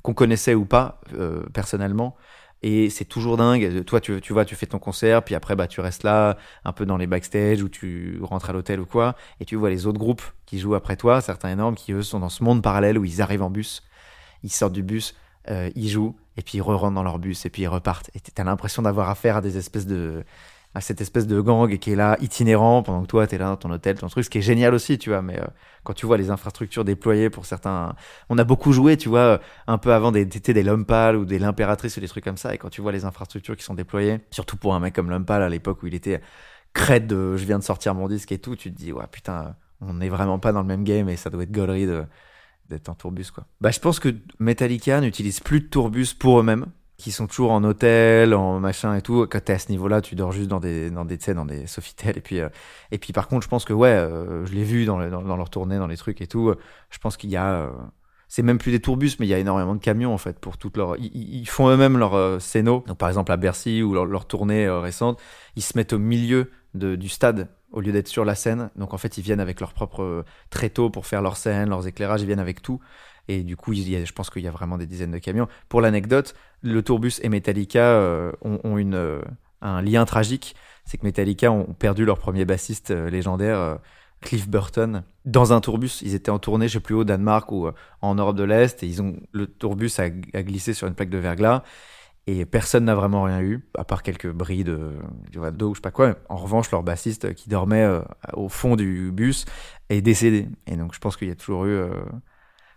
qu'on 0.02 0.14
connaissait 0.14 0.54
ou 0.54 0.64
pas 0.64 1.00
euh, 1.14 1.44
personnellement. 1.52 2.16
Et 2.62 2.88
c'est 2.88 3.04
toujours 3.04 3.37
dingue. 3.37 3.84
Toi, 3.84 4.00
tu, 4.00 4.18
vois, 4.30 4.46
tu 4.46 4.54
fais 4.54 4.64
ton 4.64 4.78
concert, 4.78 5.23
puis 5.23 5.34
après, 5.34 5.54
bah, 5.54 5.66
tu 5.66 5.82
restes 5.82 6.02
là, 6.02 6.38
un 6.64 6.73
peu 6.73 6.87
dans 6.87 6.96
les 6.96 7.06
backstage, 7.06 7.62
ou 7.62 7.68
tu 7.68 8.18
rentres 8.23 8.49
à 8.49 8.52
l'hôtel 8.54 8.80
ou 8.80 8.87
quoi, 8.87 9.16
et 9.38 9.44
tu 9.44 9.54
vois 9.54 9.68
les 9.68 9.87
autres 9.87 9.99
groupes 9.99 10.23
qui 10.46 10.58
jouent 10.58 10.75
après 10.75 10.96
toi, 10.96 11.20
certains 11.20 11.50
énormes, 11.50 11.75
qui 11.75 11.92
eux 11.92 12.02
sont 12.02 12.20
dans 12.20 12.30
ce 12.30 12.42
monde 12.42 12.62
parallèle 12.62 12.99
où 12.99 13.04
ils 13.04 13.20
arrivent 13.20 13.42
en 13.42 13.50
bus, 13.50 13.82
ils 14.42 14.50
sortent 14.50 14.73
du 14.73 14.82
bus, 14.82 15.14
euh, 15.50 15.70
ils 15.75 15.90
jouent, 15.90 16.16
et 16.38 16.42
puis 16.42 16.56
ils 16.56 16.62
re-rentrent 16.62 16.94
dans 16.94 17.02
leur 17.02 17.18
bus, 17.18 17.44
et 17.44 17.50
puis 17.50 17.62
ils 17.62 17.68
repartent. 17.68 18.11
Et 18.14 18.20
t'as 18.20 18.44
l'impression 18.44 18.80
d'avoir 18.80 19.11
affaire 19.11 19.37
à 19.37 19.40
des 19.42 19.58
espèces 19.58 19.87
de, 19.87 20.25
à 20.75 20.81
cette 20.81 21.00
espèce 21.00 21.26
de 21.26 21.40
gang 21.40 21.78
qui 21.78 21.93
est 21.93 21.97
là 21.97 22.16
itinérant 22.21 22.83
pendant 22.83 23.02
que 23.02 23.07
toi 23.07 23.26
t'es 23.26 23.38
là 23.38 23.47
dans 23.47 23.57
ton 23.57 23.71
hôtel 23.71 23.97
ton 23.97 24.09
truc 24.09 24.25
ce 24.25 24.31
qui 24.31 24.38
est 24.38 24.43
génial 24.43 24.75
aussi 24.75 24.99
tu 24.99 25.11
vois 25.11 25.23
mais 25.23 25.38
euh, 25.38 25.47
quand 25.85 25.93
tu 25.93 26.04
vois 26.04 26.16
les 26.16 26.31
infrastructures 26.31 26.85
déployées 26.85 27.31
pour 27.31 27.47
certains 27.47 27.95
on 28.28 28.37
a 28.38 28.45
beaucoup 28.45 28.73
joué 28.73 28.97
tu 28.97 29.09
vois 29.09 29.21
euh, 29.21 29.38
un 29.69 29.78
peu 29.78 29.93
avant 29.93 30.11
des 30.11 30.25
des 30.25 30.62
Lompal 30.62 31.16
ou 31.16 31.25
des 31.25 31.38
l'impératrice 31.38 31.97
ou 31.97 32.00
des 32.00 32.09
trucs 32.09 32.25
comme 32.25 32.37
ça 32.37 32.54
et 32.54 32.59
quand 32.59 32.71
tu 32.71 32.81
vois 32.81 32.93
les 32.93 33.04
infrastructures 33.04 33.57
qui 33.57 33.64
sont 33.64 33.75
déployées 33.75 34.21
surtout 34.31 34.57
pour 34.57 34.75
un 34.75 34.81
mec 34.81 34.95
comme 34.95 35.11
Lompal 35.11 35.43
à 35.43 35.49
l'époque 35.49 35.83
où 35.83 35.87
il 35.87 35.95
était 35.95 36.21
crête 36.73 37.07
de 37.07 37.37
je 37.37 37.45
viens 37.45 37.61
de 37.61 37.64
sortir 37.64 37.95
mon 37.95 38.09
disque 38.09 38.33
et 38.33 38.38
tout 38.38 38.57
tu 38.57 38.73
te 38.73 38.76
dis 38.76 38.93
ouais 38.93 39.07
putain 39.11 39.54
on 39.81 39.95
n'est 39.95 40.09
vraiment 40.09 40.40
pas 40.40 40.52
dans 40.52 40.61
le 40.61 40.66
même 40.66 40.83
game 40.83 41.09
et 41.09 41.16
ça 41.16 41.31
doit 41.31 41.45
être 41.45 41.52
gaulerie 41.52 41.87
de 41.87 42.04
d'être 42.69 42.88
en 42.88 42.95
tourbus 42.95 43.31
quoi. 43.31 43.45
Bah 43.61 43.71
je 43.71 43.78
pense 43.78 44.00
que 44.00 44.09
Metallica 44.40 45.00
n'utilise 45.00 45.40
plus 45.40 45.61
de 45.61 45.66
tourbus 45.66 46.14
pour 46.19 46.40
eux-mêmes 46.40 46.66
qui 46.97 47.11
sont 47.11 47.27
toujours 47.27 47.51
en 47.51 47.65
hôtel, 47.65 48.35
en 48.35 48.61
machin 48.61 48.95
et 48.95 49.03
tout. 49.03 49.27
Quand 49.29 49.43
t'es 49.45 49.55
à 49.55 49.59
ce 49.59 49.71
niveau-là, 49.71 50.01
tu 50.01 50.15
dors 50.15 50.33
juste 50.33 50.49
dans 50.49 50.61
des, 50.61 50.91
dans 50.91 51.05
des, 51.05 51.19
dans 51.35 51.45
des 51.45 51.67
Sofitel. 51.67 52.17
Et 52.17 52.21
puis, 52.21 52.41
euh, 52.41 52.49
et 52.93 52.99
puis 52.99 53.13
par 53.13 53.29
contre, 53.29 53.43
je 53.43 53.49
pense 53.49 53.65
que 53.65 53.73
ouais, 53.73 53.89
euh, 53.89 54.47
je 54.47 54.53
l'ai 54.53 54.65
vu 54.65 54.85
dans, 54.85 54.99
dans, 55.09 55.23
dans, 55.23 55.37
leur 55.37 55.51
tournée, 55.51 55.79
dans 55.79 55.89
les 55.89 55.97
trucs 55.97 56.21
et 56.21 56.27
tout. 56.27 56.55
Je 56.91 56.99
pense 56.99 57.17
qu'il 57.17 57.31
y 57.31 57.37
a, 57.37 57.53
euh, 57.55 57.71
c'est 58.29 58.43
même 58.43 58.59
plus 58.59 58.71
des 58.71 58.81
tourbus, 58.81 59.17
mais 59.19 59.27
il 59.27 59.31
y 59.31 59.35
a 59.35 59.39
énormément 59.39 59.75
de 59.75 59.81
camions 59.81 60.15
en 60.15 60.19
fait 60.19 60.39
pour 60.39 60.57
toutes 60.57 60.77
leurs. 60.77 60.97
Ils, 60.99 61.49
font 61.49 61.69
eux-mêmes 61.69 61.99
leurs 61.99 62.15
euh, 62.15 62.39
scénos. 62.39 62.85
Donc 62.87 62.99
par 62.99 63.09
exemple 63.09 63.33
à 63.33 63.37
Bercy 63.37 63.83
ou 63.83 63.95
leur, 63.95 64.07
leur 64.07 64.27
tournée 64.27 64.69
récente, 64.69 65.21
ils 65.57 65.63
se 65.63 65.76
mettent 65.76 65.93
au 65.93 65.99
milieu 65.99 66.50
de, 66.75 66.95
du 66.95 67.09
stade 67.09 67.49
au 67.73 67.80
lieu 67.80 67.91
d'être 67.91 68.09
sur 68.09 68.25
la 68.25 68.37
scène. 68.37 68.71
Donc 68.76 68.95
en 68.95 68.99
fait, 68.99 69.19
ils 69.19 69.23
viennent 69.23 69.41
avec 69.41 69.59
leur 69.59 69.73
propre 69.73 70.25
tréteau 70.49 70.91
pour 70.91 71.07
faire 71.07 71.23
leur 71.23 71.37
scène, 71.37 71.71
leurs 71.71 71.89
éclairages. 71.89 72.23
Ils 72.23 72.26
viennent 72.26 72.39
avec 72.39 72.63
tout. 72.63 72.78
Et 73.28 73.43
du 73.43 73.56
coup, 73.56 73.73
je 73.73 74.13
pense 74.13 74.30
qu'il 74.30 74.43
y 74.43 74.49
a 74.49 74.50
vraiment 74.50 74.78
des 74.78 74.87
dizaines 74.87 75.13
de 75.13 75.19
camions. 75.19 75.49
Pour 75.69 75.80
l'anecdote, 75.80 76.34
le 76.63 76.82
Tourbus 76.82 77.21
et 77.23 77.28
Metallica 77.28 77.80
euh, 77.80 78.32
ont, 78.43 78.76
une, 78.76 78.95
euh, 78.95 79.23
un 79.63 79.80
lien 79.82 80.04
tragique. 80.04 80.54
C'est 80.84 80.99
que 80.99 81.06
Metallica 81.06 81.50
ont 81.50 81.73
perdu 81.73 82.04
leur 82.04 82.19
premier 82.19 82.45
bassiste 82.45 82.91
euh, 82.91 83.08
légendaire, 83.08 83.78
Cliff 84.21 84.49
Burton, 84.49 85.04
dans 85.25 85.52
un 85.52 85.60
tourbus. 85.60 86.02
Ils 86.02 86.15
étaient 86.15 86.30
en 86.30 86.39
tournée, 86.39 86.69
je 86.69 86.75
sais 86.75 86.80
plus, 86.80 86.95
au 86.95 87.04
Danemark 87.04 87.50
ou 87.52 87.69
en 88.02 88.15
Europe 88.15 88.37
de 88.37 88.45
l'Est, 88.45 88.82
et 88.82 88.87
ils 88.87 89.02
ont, 89.02 89.17
le 89.32 89.47
tourbus 89.47 89.99
a, 89.99 90.10
glissé 90.10 90.75
sur 90.75 90.87
une 90.87 90.95
plaque 90.95 91.10
de 91.10 91.19
verglas. 91.19 91.63
Et 92.26 92.47
personne 92.47 92.87
n'a 92.87 92.95
vraiment 92.95 93.25
rien 93.25 93.43
eu, 93.43 93.69
à 93.76 93.84
part 93.84 94.02
quelques 94.02 94.30
bris 94.30 94.65
de 94.65 94.93
d'eau 95.52 95.71
ou 95.71 95.75
je 95.75 95.78
sais 95.78 95.82
pas 95.82 95.91
quoi. 95.91 96.17
En 96.30 96.37
revanche, 96.37 96.71
leur 96.71 96.82
bassiste 96.82 97.34
qui 97.34 97.50
dormait 97.50 97.87
au 98.32 98.49
fond 98.49 98.76
du 98.76 99.10
bus 99.13 99.45
est 99.91 100.00
décédé. 100.00 100.49
Et 100.67 100.76
donc, 100.76 100.95
je 100.95 101.00
pense 101.00 101.19
qu'il 101.19 101.28
y 101.28 101.32
a 101.32 101.34
toujours 101.34 101.67
eu 101.67 101.78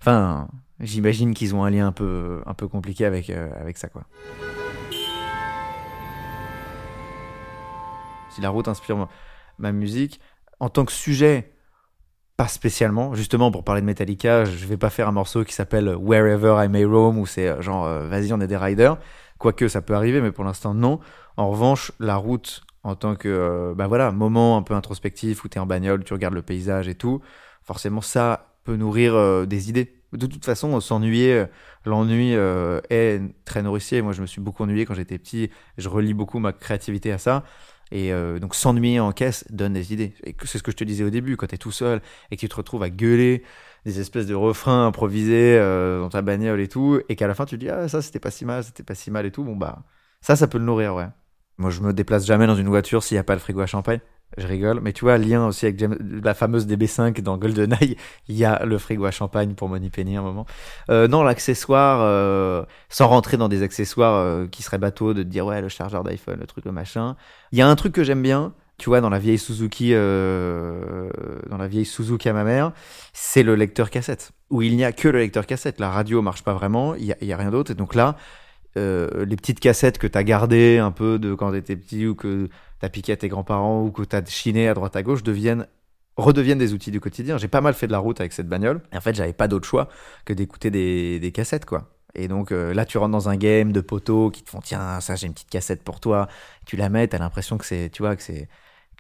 Enfin, 0.01 0.47
j'imagine 0.79 1.33
qu'ils 1.33 1.55
ont 1.55 1.63
un 1.63 1.69
lien 1.69 1.87
un 1.87 1.91
peu, 1.91 2.41
un 2.45 2.53
peu 2.53 2.67
compliqué 2.67 3.05
avec, 3.05 3.29
euh, 3.29 3.49
avec 3.59 3.77
ça, 3.77 3.87
quoi. 3.87 4.03
Si 8.29 8.41
la 8.41 8.49
route 8.49 8.67
inspire 8.67 9.07
ma, 9.57 9.71
musique, 9.71 10.19
en 10.59 10.69
tant 10.69 10.85
que 10.85 10.91
sujet, 10.91 11.53
pas 12.35 12.47
spécialement. 12.47 13.15
Justement, 13.15 13.49
pour 13.49 13.63
parler 13.63 13.81
de 13.81 13.87
Metallica, 13.87 14.45
je 14.45 14.67
vais 14.67 14.77
pas 14.77 14.91
faire 14.91 15.07
un 15.07 15.11
morceau 15.11 15.43
qui 15.43 15.53
s'appelle 15.53 15.95
Wherever 15.95 16.63
I 16.63 16.67
May 16.67 16.85
Roam, 16.85 17.17
où 17.17 17.25
c'est 17.25 17.47
euh, 17.47 17.61
genre, 17.61 17.85
euh, 17.85 18.07
vas-y, 18.07 18.31
on 18.33 18.41
est 18.41 18.47
des 18.47 18.57
riders. 18.57 18.97
Quoique 19.39 19.67
ça 19.67 19.81
peut 19.81 19.95
arriver, 19.95 20.21
mais 20.21 20.31
pour 20.31 20.43
l'instant, 20.43 20.73
non. 20.73 20.99
En 21.35 21.49
revanche, 21.49 21.91
la 21.99 22.15
route, 22.15 22.61
en 22.83 22.95
tant 22.95 23.15
que, 23.15 23.73
bah 23.75 23.87
voilà, 23.87 24.11
moment 24.11 24.57
un 24.57 24.63
peu 24.63 24.73
introspectif 24.73 25.43
où 25.43 25.49
tu 25.49 25.57
es 25.57 25.61
en 25.61 25.67
bagnole, 25.67 26.03
tu 26.03 26.13
regardes 26.13 26.33
le 26.33 26.41
paysage 26.41 26.87
et 26.87 26.95
tout, 26.95 27.21
forcément, 27.63 28.01
ça 28.01 28.46
peut 28.67 28.75
nourrir 28.75 29.47
des 29.47 29.69
idées 29.69 29.97
de 30.13 30.25
toute 30.25 30.45
façon, 30.45 30.79
s'ennuyer, 30.79 31.33
euh, 31.33 31.45
l'ennui 31.85 32.33
euh, 32.35 32.79
est 32.89 33.21
très 33.45 33.61
nourricier. 33.61 34.01
Moi, 34.01 34.13
je 34.13 34.21
me 34.21 34.27
suis 34.27 34.41
beaucoup 34.41 34.63
ennuyé 34.63 34.85
quand 34.85 34.93
j'étais 34.93 35.17
petit. 35.17 35.49
Je 35.77 35.89
relie 35.89 36.13
beaucoup 36.13 36.39
ma 36.39 36.53
créativité 36.53 37.11
à 37.11 37.17
ça. 37.17 37.43
Et 37.91 38.11
euh, 38.11 38.39
donc, 38.39 38.55
s'ennuyer 38.55 38.99
en 38.99 39.11
caisse 39.11 39.45
donne 39.49 39.73
des 39.73 39.93
idées. 39.93 40.13
Et 40.23 40.35
c'est 40.45 40.57
ce 40.57 40.63
que 40.63 40.71
je 40.71 40.77
te 40.77 40.83
disais 40.83 41.03
au 41.03 41.09
début, 41.09 41.37
quand 41.37 41.47
tu 41.47 41.55
es 41.55 41.57
tout 41.57 41.71
seul 41.71 42.01
et 42.31 42.35
que 42.35 42.41
tu 42.41 42.49
te 42.49 42.55
retrouves 42.55 42.83
à 42.83 42.89
gueuler 42.89 43.43
des 43.85 43.99
espèces 43.99 44.27
de 44.27 44.35
refrains 44.35 44.87
improvisés 44.87 45.57
dans 45.57 46.09
ta 46.09 46.21
bagnole 46.21 46.59
et 46.59 46.67
tout, 46.67 46.99
et 47.07 47.15
qu'à 47.15 47.27
la 47.27 47.33
fin, 47.33 47.45
tu 47.45 47.55
te 47.57 47.63
dis, 47.63 47.69
ah, 47.69 47.87
ça, 47.87 48.01
c'était 48.01 48.19
pas 48.19 48.31
si 48.31 48.43
mal, 48.43 48.63
c'était 48.63 48.83
pas 48.83 48.95
si 48.95 49.11
mal 49.11 49.25
et 49.25 49.31
tout. 49.31 49.43
Bon, 49.45 49.55
bah, 49.55 49.83
ça, 50.19 50.35
ça 50.35 50.47
peut 50.47 50.57
le 50.57 50.65
nourrir, 50.65 50.95
ouais. 50.95 51.07
Moi, 51.57 51.69
je 51.69 51.81
me 51.81 51.93
déplace 51.93 52.25
jamais 52.25 52.47
dans 52.47 52.55
une 52.55 52.67
voiture 52.67 53.01
s'il 53.01 53.15
n'y 53.15 53.19
a 53.19 53.23
pas 53.23 53.33
le 53.33 53.39
frigo 53.39 53.61
à 53.61 53.65
champagne. 53.65 54.01
Je 54.35 54.45
rigole, 54.45 54.81
mais 54.81 54.91
tu 54.91 55.05
vois, 55.05 55.17
lien 55.17 55.47
aussi 55.47 55.65
avec 55.65 55.83
la 56.01 56.33
fameuse 56.33 56.67
DB5 56.67 57.21
dans 57.21 57.37
GoldenEye, 57.37 57.95
il 58.27 58.35
y 58.35 58.43
a 58.43 58.63
le 58.65 58.77
frigo 58.77 59.05
à 59.05 59.11
champagne 59.11 59.53
pour 59.53 59.69
Money 59.69 59.89
Penny 59.89 60.17
un 60.17 60.21
moment. 60.21 60.45
Euh, 60.89 61.07
non, 61.07 61.23
l'accessoire, 61.23 62.01
euh, 62.01 62.63
sans 62.89 63.07
rentrer 63.07 63.37
dans 63.37 63.47
des 63.47 63.63
accessoires 63.63 64.15
euh, 64.15 64.45
qui 64.45 64.63
seraient 64.63 64.77
bateaux, 64.77 65.13
de 65.13 65.23
dire 65.23 65.45
ouais, 65.45 65.61
le 65.61 65.69
chargeur 65.69 66.03
d'iPhone, 66.03 66.39
le 66.39 66.45
truc, 66.45 66.65
le 66.65 66.73
machin. 66.73 67.15
Il 67.51 67.57
y 67.57 67.61
a 67.61 67.67
un 67.67 67.75
truc 67.75 67.93
que 67.93 68.03
j'aime 68.03 68.21
bien, 68.21 68.53
tu 68.77 68.89
vois, 68.89 68.99
dans 68.99 69.09
la 69.09 69.17
vieille 69.17 69.39
Suzuki, 69.39 69.93
dans 69.93 71.57
la 71.57 71.67
vieille 71.67 71.85
Suzuki 71.85 72.27
à 72.27 72.33
ma 72.33 72.43
mère, 72.43 72.73
c'est 73.13 73.43
le 73.43 73.55
lecteur 73.55 73.89
cassette, 73.89 74.33
où 74.49 74.61
il 74.61 74.75
n'y 74.75 74.83
a 74.83 74.91
que 74.91 75.07
le 75.07 75.19
lecteur 75.19 75.47
cassette. 75.47 75.79
La 75.79 75.89
radio 75.89 76.21
marche 76.21 76.43
pas 76.43 76.53
vraiment, 76.53 76.93
il 76.95 77.15
y 77.21 77.33
a 77.33 77.37
rien 77.37 77.49
d'autre, 77.49 77.71
et 77.71 77.75
donc 77.75 77.95
là, 77.95 78.17
euh, 78.75 79.25
les 79.25 79.35
petites 79.35 79.59
cassettes 79.59 79.97
que 79.97 80.07
tu 80.07 80.17
as 80.17 80.23
gardées 80.23 80.77
un 80.77 80.91
peu 80.91 81.19
de 81.19 81.33
quand 81.33 81.51
tu 81.51 81.57
étais 81.57 81.75
petit 81.75 82.05
ou 82.05 82.15
que 82.15 82.49
t'as 82.79 82.89
piqué 82.89 83.13
à 83.13 83.17
tes 83.17 83.27
grands-parents 83.27 83.83
ou 83.83 83.91
que 83.91 84.03
t'as 84.03 84.23
chiné 84.25 84.67
à 84.67 84.73
droite 84.73 84.95
à 84.95 85.03
gauche 85.03 85.23
deviennent 85.23 85.67
redeviennent 86.17 86.57
des 86.57 86.73
outils 86.73 86.91
du 86.91 86.99
quotidien. 86.99 87.37
J'ai 87.37 87.47
pas 87.47 87.61
mal 87.61 87.73
fait 87.73 87.87
de 87.87 87.91
la 87.91 87.99
route 87.99 88.19
avec 88.19 88.33
cette 88.33 88.49
bagnole. 88.49 88.81
Et 88.91 88.97
en 88.97 89.01
fait, 89.01 89.13
j'avais 89.15 89.33
pas 89.33 89.47
d'autre 89.47 89.67
choix 89.67 89.87
que 90.25 90.33
d'écouter 90.33 90.71
des, 90.71 91.19
des 91.19 91.31
cassettes, 91.31 91.65
quoi. 91.65 91.89
Et 92.15 92.27
donc 92.27 92.51
euh, 92.51 92.73
là, 92.73 92.85
tu 92.85 92.97
rentres 92.97 93.11
dans 93.11 93.29
un 93.29 93.37
game 93.37 93.71
de 93.71 93.81
poteaux 93.81 94.31
qui 94.31 94.43
te 94.43 94.49
font 94.49 94.61
tiens, 94.61 94.99
ça 95.01 95.15
j'ai 95.15 95.27
une 95.27 95.33
petite 95.33 95.49
cassette 95.49 95.83
pour 95.83 95.99
toi. 95.99 96.27
Tu 96.65 96.75
la 96.75 96.89
mets, 96.89 97.07
t'as 97.07 97.19
l'impression 97.19 97.57
que 97.57 97.65
c'est, 97.65 97.89
tu 97.91 98.01
vois, 98.01 98.15
que 98.15 98.23
c'est, 98.23 98.49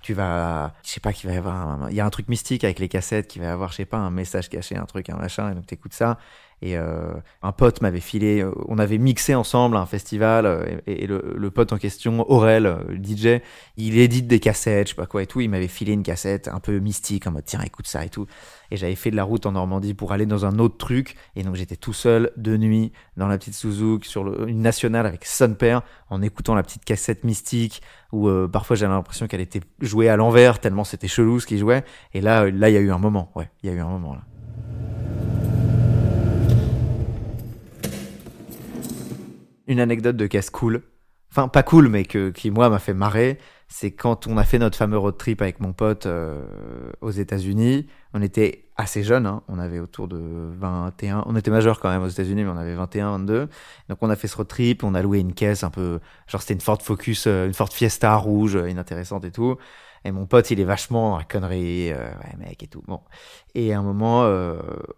tu 0.03 0.13
vas, 0.13 0.73
je 0.83 0.91
sais 0.91 0.99
pas 0.99 1.13
qu'il 1.13 1.27
va 1.29 1.35
y 1.35 1.37
avoir, 1.37 1.89
il 1.89 1.95
y 1.95 1.99
a 1.99 2.05
un 2.05 2.09
truc 2.11 2.27
mystique 2.29 2.63
avec 2.63 2.79
les 2.79 2.87
cassettes 2.87 3.27
qui 3.27 3.39
va 3.39 3.45
y 3.45 3.47
avoir, 3.47 3.71
je 3.71 3.77
sais 3.77 3.85
pas, 3.85 3.97
un 3.97 4.11
message 4.11 4.49
caché, 4.49 4.75
un 4.77 4.85
truc, 4.85 5.09
un 5.09 5.15
machin. 5.17 5.51
Et 5.51 5.55
donc 5.55 5.65
t'écoutes 5.65 5.93
ça 5.93 6.19
et 6.61 6.75
euh, 6.75 7.13
un 7.43 7.51
pote 7.51 7.81
m'avait 7.81 7.99
filé, 7.99 8.41
euh, 8.41 8.51
on 8.67 8.79
avait 8.79 8.97
mixé 8.97 9.35
ensemble 9.35 9.77
un 9.77 9.85
festival, 9.85 10.47
euh, 10.47 10.79
et, 10.87 11.05
le, 11.05 11.51
pote 11.51 11.71
en 11.71 11.77
question, 11.77 12.29
Aurel, 12.31 12.77
le 12.87 12.97
DJ, 12.97 13.41
il 13.77 13.97
édite 13.99 14.27
des 14.27 14.39
cassettes, 14.39 14.87
je 14.87 14.91
sais 14.93 14.95
pas 14.95 15.05
quoi 15.05 15.21
et 15.21 15.27
tout, 15.27 15.39
il 15.39 15.49
m'avait 15.49 15.67
filé 15.67 15.93
une 15.93 16.01
cassette 16.01 16.47
un 16.47 16.59
peu 16.59 16.79
mystique, 16.79 17.27
en 17.27 17.31
mode 17.31 17.45
tiens 17.45 17.61
écoute 17.61 17.87
ça 17.87 18.03
et 18.03 18.09
tout. 18.09 18.25
Et 18.71 18.77
j'avais 18.77 18.95
fait 18.95 19.11
de 19.11 19.15
la 19.15 19.23
route 19.23 19.45
en 19.45 19.51
Normandie 19.51 19.93
pour 19.93 20.11
aller 20.13 20.25
dans 20.25 20.45
un 20.45 20.57
autre 20.57 20.77
truc, 20.77 21.15
et 21.35 21.43
donc 21.43 21.55
j'étais 21.55 21.75
tout 21.75 21.93
seul, 21.93 22.31
de 22.37 22.57
nuit, 22.57 22.91
dans 23.17 23.27
la 23.27 23.37
petite 23.37 23.53
Suzuki, 23.53 24.09
sur 24.09 24.23
le, 24.23 24.49
une 24.49 24.61
nationale 24.61 25.05
avec 25.05 25.25
son 25.25 25.53
père, 25.53 25.83
en 26.09 26.23
écoutant 26.23 26.55
la 26.55 26.63
petite 26.63 26.85
cassette 26.85 27.23
mystique, 27.23 27.83
où 28.11 28.29
parfois 28.47 28.75
j'avais 28.75 28.93
l'impression 28.93 29.27
qu'elle 29.27 29.41
était 29.41 29.61
jouée 29.79 30.09
à 30.09 30.15
l'envers, 30.15 30.59
tellement 30.59 30.83
c'était 30.83 31.07
chelou 31.07 31.39
ce 31.39 31.45
qu'il 31.45 31.59
jouait, 31.59 31.83
et 32.13 32.21
là, 32.21 32.49
là 32.49 32.69
il 32.69 32.73
y 32.73 32.77
a 32.77 32.81
eu 32.81 32.91
un 32.91 32.97
moment, 32.97 33.31
ouais, 33.35 33.49
il 33.61 33.69
y 33.69 33.73
a 33.73 33.75
eu 33.75 33.79
un 33.79 33.89
moment 33.89 34.15
là. 34.15 34.21
Une 39.67 39.79
anecdote 39.79 40.17
de 40.17 40.27
caisse 40.27 40.49
cool. 40.49 40.83
Enfin, 41.31 41.49
pas 41.49 41.63
cool, 41.63 41.89
mais 41.89 42.05
qui, 42.05 42.51
moi, 42.51 42.69
m'a 42.69 42.79
fait 42.79 42.93
marrer. 42.93 43.37
C'est 43.67 43.91
quand 43.91 44.27
on 44.27 44.37
a 44.37 44.45
fait 44.45 44.59
notre 44.59 44.77
fameux 44.77 44.97
road 44.97 45.17
trip 45.17 45.41
avec 45.41 45.59
mon 45.59 45.73
pote 45.73 46.05
euh, 46.05 46.41
aux 47.01 47.11
États-Unis. 47.11 47.85
On 48.13 48.21
était 48.21 48.69
assez 48.77 49.03
jeunes, 49.03 49.25
hein. 49.25 49.43
on 49.49 49.59
avait 49.59 49.79
autour 49.79 50.07
de 50.07 50.17
21. 50.17 51.25
On 51.27 51.35
était 51.35 51.51
majeurs 51.51 51.81
quand 51.81 51.89
même 51.89 52.01
aux 52.01 52.07
États-Unis, 52.07 52.43
mais 52.43 52.49
on 52.49 52.57
avait 52.57 52.75
21, 52.75 53.11
22. 53.11 53.49
Donc, 53.89 53.97
on 54.01 54.09
a 54.09 54.15
fait 54.15 54.29
ce 54.29 54.37
road 54.37 54.47
trip, 54.47 54.83
on 54.83 54.95
a 54.95 55.01
loué 55.01 55.19
une 55.19 55.33
caisse 55.33 55.63
un 55.63 55.69
peu. 55.69 55.99
Genre, 56.27 56.41
c'était 56.41 56.53
une 56.53 56.61
Ford 56.61 56.81
Focus, 56.81 57.27
euh, 57.27 57.45
une 57.45 57.53
Ford 57.53 57.71
Fiesta 57.73 58.15
rouge, 58.15 58.55
euh, 58.55 58.69
inintéressante 58.69 59.25
et 59.25 59.31
tout. 59.31 59.57
Et 60.05 60.11
mon 60.11 60.25
pote, 60.27 60.49
il 60.51 60.61
est 60.61 60.65
vachement 60.65 61.17
à 61.17 61.23
connerie, 61.25 61.91
ouais, 61.91 62.37
mec 62.39 62.63
et 62.63 62.67
tout. 62.67 62.81
Bon. 62.87 63.01
Et 63.55 63.73
à 63.73 63.79
un 63.79 63.81
moment, 63.81 64.21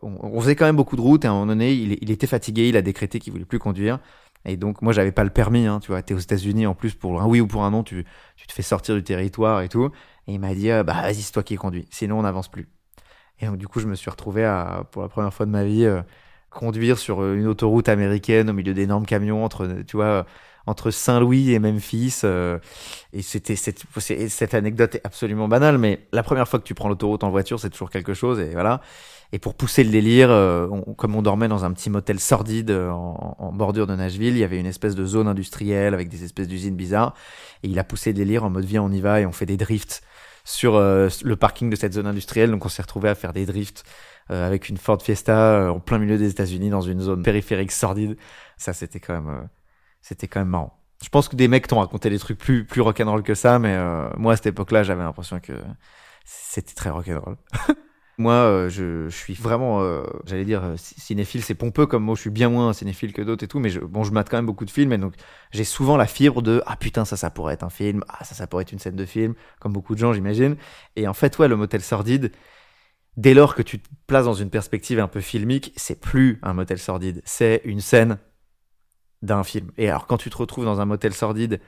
on, 0.03 0.41
faisait 0.41 0.55
quand 0.55 0.65
même 0.65 0.75
beaucoup 0.75 0.97
de 0.97 1.01
routes. 1.01 1.25
Et 1.25 1.27
à 1.27 1.31
un 1.31 1.33
moment 1.33 1.47
donné, 1.47 1.73
il, 1.73 1.97
il 2.01 2.11
était 2.11 2.27
fatigué, 2.27 2.69
il 2.69 2.77
a 2.77 2.83
décrété 2.83 3.17
qu'il 3.19 3.33
voulait 3.33 3.45
plus 3.45 3.57
conduire. 3.57 3.97
Et 4.45 4.57
donc, 4.57 4.81
moi, 4.81 4.93
j'avais 4.93 5.11
pas 5.11 5.23
le 5.23 5.29
permis, 5.29 5.65
hein, 5.67 5.79
tu 5.79 5.91
vois. 5.91 6.01
T'es 6.01 6.13
aux 6.13 6.19
États-Unis, 6.19 6.65
en 6.65 6.75
plus, 6.75 6.95
pour 6.95 7.21
un 7.21 7.27
oui 7.27 7.41
ou 7.41 7.47
pour 7.47 7.63
un 7.63 7.71
non, 7.71 7.83
tu, 7.83 8.05
tu 8.35 8.47
te 8.47 8.53
fais 8.53 8.61
sortir 8.61 8.95
du 8.95 9.03
territoire 9.03 9.61
et 9.61 9.69
tout. 9.69 9.91
Et 10.27 10.33
il 10.33 10.39
m'a 10.39 10.53
dit, 10.55 10.71
euh, 10.71 10.83
bah, 10.83 11.01
vas-y, 11.01 11.21
c'est 11.21 11.31
toi 11.33 11.43
qui 11.43 11.55
conduis. 11.55 11.87
Sinon, 11.91 12.19
on 12.19 12.21
n'avance 12.23 12.47
plus. 12.47 12.69
Et 13.39 13.45
donc, 13.45 13.57
du 13.57 13.67
coup, 13.67 13.79
je 13.79 13.87
me 13.87 13.95
suis 13.95 14.09
retrouvé 14.09 14.45
à, 14.45 14.85
pour 14.91 15.01
la 15.01 15.09
première 15.09 15.33
fois 15.33 15.45
de 15.45 15.51
ma 15.51 15.63
vie, 15.63 15.85
euh, 15.85 16.01
conduire 16.49 16.97
sur 16.97 17.23
une 17.23 17.47
autoroute 17.47 17.89
américaine 17.89 18.49
au 18.49 18.53
milieu 18.53 18.73
d'énormes 18.73 19.05
camions 19.05 19.43
entre, 19.43 19.83
tu 19.87 19.97
vois, 19.97 20.25
entre 20.69 20.91
Saint-Louis 20.91 21.51
et 21.51 21.59
Memphis. 21.59 22.21
Euh, 22.23 22.59
et 23.11 23.21
c'était 23.21 23.55
cette, 23.55 23.83
cette 23.97 24.53
anecdote 24.53 24.95
est 24.95 25.05
absolument 25.05 25.47
banale, 25.47 25.77
mais 25.77 26.07
la 26.11 26.23
première 26.23 26.47
fois 26.47 26.59
que 26.59 26.65
tu 26.65 26.75
prends 26.75 26.89
l'autoroute 26.89 27.23
en 27.23 27.31
voiture, 27.31 27.59
c'est 27.59 27.69
toujours 27.69 27.89
quelque 27.89 28.13
chose. 28.13 28.39
Et 28.39 28.51
voilà. 28.51 28.81
Et 29.31 29.37
pour 29.37 29.53
pousser 29.53 29.83
le 29.83 29.91
délire, 29.91 30.31
euh, 30.31 30.67
comme 30.97 31.15
on 31.15 31.21
dormait 31.21 31.47
dans 31.47 31.63
un 31.63 31.71
petit 31.71 31.89
motel 31.89 32.19
sordide 32.19 32.71
euh, 32.71 32.89
en, 32.89 33.35
en, 33.37 33.53
bordure 33.53 33.85
de 33.85 33.95
Nashville, 33.95 34.35
il 34.35 34.39
y 34.39 34.43
avait 34.43 34.59
une 34.59 34.65
espèce 34.65 34.95
de 34.95 35.05
zone 35.05 35.27
industrielle 35.27 35.93
avec 35.93 36.09
des 36.09 36.23
espèces 36.23 36.47
d'usines 36.47 36.75
bizarres. 36.75 37.13
Et 37.61 37.67
il 37.67 37.77
a 37.77 37.83
poussé 37.83 38.11
le 38.11 38.17
délire 38.17 38.43
en 38.43 38.49
mode 38.49 38.65
viens, 38.65 38.81
on 38.81 38.91
y 38.91 39.01
va 39.01 39.21
et 39.21 39.27
on 39.27 39.31
fait 39.31 39.45
des 39.45 39.57
drifts 39.57 40.01
sur 40.45 40.75
euh, 40.75 41.09
le 41.23 41.35
parking 41.35 41.69
de 41.69 41.75
cette 41.75 41.93
zone 41.93 42.07
industrielle. 42.07 42.49
Donc 42.49 42.65
on 42.65 42.69
s'est 42.69 42.81
retrouvé 42.81 43.09
à 43.09 43.15
faire 43.15 43.33
des 43.33 43.45
drifts 43.45 43.83
euh, 44.31 44.47
avec 44.47 44.67
une 44.67 44.77
Ford 44.77 44.99
Fiesta 44.99 45.71
en 45.71 45.79
plein 45.79 45.99
milieu 45.99 46.17
des 46.17 46.31
États-Unis 46.31 46.71
dans 46.71 46.81
une 46.81 47.01
zone 47.01 47.21
périphérique 47.21 47.71
sordide. 47.71 48.17
Ça, 48.57 48.73
c'était 48.73 48.99
quand 48.99 49.13
même 49.13 49.47
c'était 50.01 50.27
quand 50.27 50.39
même 50.39 50.49
marrant. 50.49 50.79
Je 51.03 51.09
pense 51.09 51.29
que 51.29 51.35
des 51.35 51.47
mecs 51.47 51.67
t'ont 51.67 51.79
raconté 51.79 52.09
des 52.09 52.19
trucs 52.19 52.37
plus 52.37 52.65
plus 52.65 52.81
rock'n'roll 52.81 53.23
que 53.23 53.33
ça, 53.35 53.57
mais 53.59 53.75
euh, 53.75 54.09
moi 54.17 54.33
à 54.33 54.35
cette 54.35 54.47
époque-là, 54.47 54.83
j'avais 54.83 55.03
l'impression 55.03 55.39
que 55.39 55.53
c'était 56.25 56.73
très 56.73 56.89
rock'n'roll. 56.89 57.37
moi, 58.19 58.33
euh, 58.33 58.69
je, 58.69 59.07
je, 59.07 59.15
suis 59.15 59.33
vraiment, 59.33 59.81
euh, 59.81 60.03
j'allais 60.25 60.43
dire 60.43 60.73
cinéphile, 60.75 61.41
c'est 61.41 61.55
pompeux 61.55 61.85
comme 61.85 62.03
moi. 62.03 62.15
Je 62.15 62.21
suis 62.21 62.29
bien 62.29 62.49
moins 62.49 62.73
cinéphile 62.73 63.13
que 63.13 63.21
d'autres 63.21 63.45
et 63.45 63.47
tout, 63.47 63.59
mais 63.59 63.69
je, 63.69 63.79
bon, 63.79 64.03
je 64.03 64.11
mate 64.11 64.29
quand 64.29 64.37
même 64.37 64.45
beaucoup 64.45 64.65
de 64.65 64.71
films 64.71 64.91
et 64.91 64.97
donc 64.97 65.13
j'ai 65.51 65.63
souvent 65.63 65.95
la 65.95 66.05
fibre 66.05 66.41
de 66.41 66.61
ah 66.65 66.75
putain 66.75 67.05
ça, 67.05 67.15
ça 67.15 67.29
pourrait 67.29 67.53
être 67.53 67.63
un 67.63 67.69
film, 67.69 68.03
ah 68.09 68.25
ça, 68.25 68.35
ça 68.35 68.45
pourrait 68.45 68.63
être 68.63 68.73
une 68.73 68.79
scène 68.79 68.97
de 68.97 69.05
film, 69.05 69.35
comme 69.61 69.71
beaucoup 69.71 69.95
de 69.95 69.99
gens, 69.99 70.11
j'imagine. 70.11 70.57
Et 70.97 71.07
en 71.07 71.13
fait, 71.13 71.39
ouais, 71.39 71.47
le 71.47 71.55
motel 71.55 71.81
sordide. 71.81 72.31
Dès 73.17 73.33
lors 73.33 73.55
que 73.55 73.61
tu 73.61 73.79
te 73.79 73.89
places 74.07 74.25
dans 74.25 74.33
une 74.33 74.49
perspective 74.49 74.99
un 74.99 75.07
peu 75.07 75.19
filmique, 75.19 75.73
c'est 75.75 75.99
plus 75.99 76.39
un 76.41 76.53
motel 76.53 76.77
sordide, 76.77 77.21
c'est 77.25 77.61
une 77.65 77.81
scène 77.81 78.17
d'un 79.21 79.43
film. 79.43 79.71
Et 79.77 79.89
alors 79.89 80.07
quand 80.07 80.17
tu 80.17 80.29
te 80.29 80.37
retrouves 80.37 80.65
dans 80.65 80.81
un 80.81 80.85
motel 80.85 81.13
sordide 81.13 81.59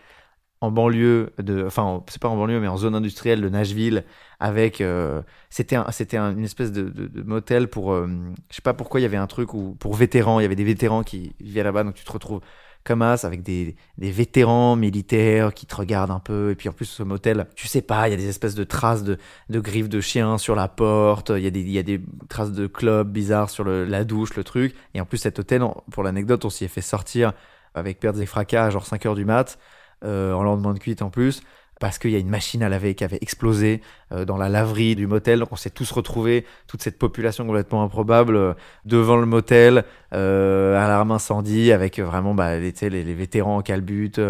en 0.62 0.72
banlieue 0.72 1.34
de 1.40 1.66
enfin 1.66 2.04
c'est 2.08 2.22
pas 2.22 2.28
en 2.30 2.38
banlieue 2.38 2.60
mais 2.60 2.68
en 2.68 2.78
zone 2.78 2.94
industrielle 2.96 3.42
de 3.42 3.50
Nashville 3.50 4.06
avec 4.40 4.80
euh, 4.80 5.22
c'était 5.50 5.76
un, 5.76 5.90
c'était 5.92 6.18
un, 6.18 6.32
une 6.38 6.44
espèce 6.44 6.72
de, 6.72 6.84
de, 6.90 7.08
de 7.08 7.22
motel 7.24 7.68
pour 7.68 7.94
euh, 7.94 8.08
je 8.50 8.56
sais 8.58 8.62
pas 8.62 8.74
pourquoi 8.76 9.00
il 9.00 9.04
y 9.04 9.06
avait 9.08 9.18
un 9.18 9.26
truc 9.28 9.54
où 9.56 9.76
pour 9.80 9.96
vétérans 9.96 10.40
il 10.40 10.44
y 10.44 10.46
avait 10.46 10.56
des 10.56 10.64
vétérans 10.64 11.04
qui 11.04 11.36
vivaient 11.40 11.64
là-bas 11.64 11.84
donc 11.84 11.96
tu 11.96 12.06
te 12.06 12.12
retrouves 12.12 12.42
comme 12.84 13.02
as 13.02 13.26
avec 13.26 13.44
des, 13.44 13.76
des 13.98 14.12
vétérans 14.12 14.76
militaires 14.76 15.54
qui 15.54 15.66
te 15.66 15.76
regardent 15.76 16.12
un 16.12 16.20
peu. 16.20 16.52
Et 16.52 16.56
puis 16.56 16.70
en 16.70 16.74
plus 16.74 16.86
ce 16.86 17.04
motel 17.04 17.48
tu 17.56 17.68
sais 17.68 17.82
pas 17.82 18.08
il 18.08 18.12
y 18.12 18.14
a 18.14 18.18
des 18.18 18.28
espèces 18.28 18.56
de 18.56 18.64
traces 18.64 19.04
de, 19.04 19.18
de 19.50 19.60
griffes 19.60 19.90
de 19.90 20.02
chiens 20.02 20.38
sur 20.38 20.56
la 20.56 20.68
porte. 20.68 21.32
Il 21.36 21.44
y 21.44 21.48
a 21.48 21.52
des 21.52 21.62
y 21.62 21.80
a 21.80 21.84
des 21.84 22.02
traces 22.30 22.52
de 22.52 22.68
clubs 22.68 23.10
bizarres 23.10 23.50
sur 23.50 23.64
le, 23.64 23.86
la 23.86 24.04
douche 24.04 24.36
le 24.36 24.44
truc. 24.44 24.76
Et 24.94 25.02
en 25.02 25.06
plus 25.06 25.18
cet 25.18 25.40
hôtel 25.40 25.64
pour 25.92 26.04
l'anecdote 26.04 26.46
on 26.46 26.50
s'y 26.50 26.66
est 26.66 26.70
fait 26.70 26.82
sortir 26.82 27.34
avec 27.74 28.00
pertes 28.00 28.18
et 28.18 28.26
fracas 28.26 28.70
genre 28.70 28.86
5 28.86 29.06
heures 29.06 29.16
du 29.16 29.26
mat 29.26 29.58
euh, 30.04 30.34
en 30.34 30.44
lendemain 30.44 30.74
de 30.74 30.80
cuite 30.80 31.02
en 31.02 31.10
plus 31.10 31.42
parce 31.82 31.98
qu'il 31.98 32.12
y 32.12 32.16
a 32.16 32.20
une 32.20 32.30
machine 32.30 32.62
à 32.62 32.70
laver 32.70 32.94
qui 32.94 33.04
avait 33.04 33.18
explosé 33.22 33.82
euh, 34.12 34.24
dans 34.24 34.38
la 34.38 34.50
laverie 34.50 34.96
du 34.96 35.08
motel. 35.08 35.40
Donc 35.40 35.52
on 35.52 35.56
s'est 35.56 35.72
tous 35.72 35.92
retrouvés, 35.92 36.46
toute 36.68 36.84
cette 36.84 37.00
population 37.00 37.44
complètement 37.44 37.84
improbable, 37.84 38.36
euh, 38.36 38.54
devant 38.86 39.18
le 39.18 39.26
motel, 39.26 39.84
euh, 40.14 40.78
alarme 40.78 41.12
incendie, 41.12 41.72
avec 41.72 42.00
vraiment 42.00 42.36
bah, 42.36 42.60
les, 42.60 42.72
les, 42.82 43.04
les 43.04 43.14
vétérans 43.16 43.58
en 43.58 43.62
calbute, 43.64 44.22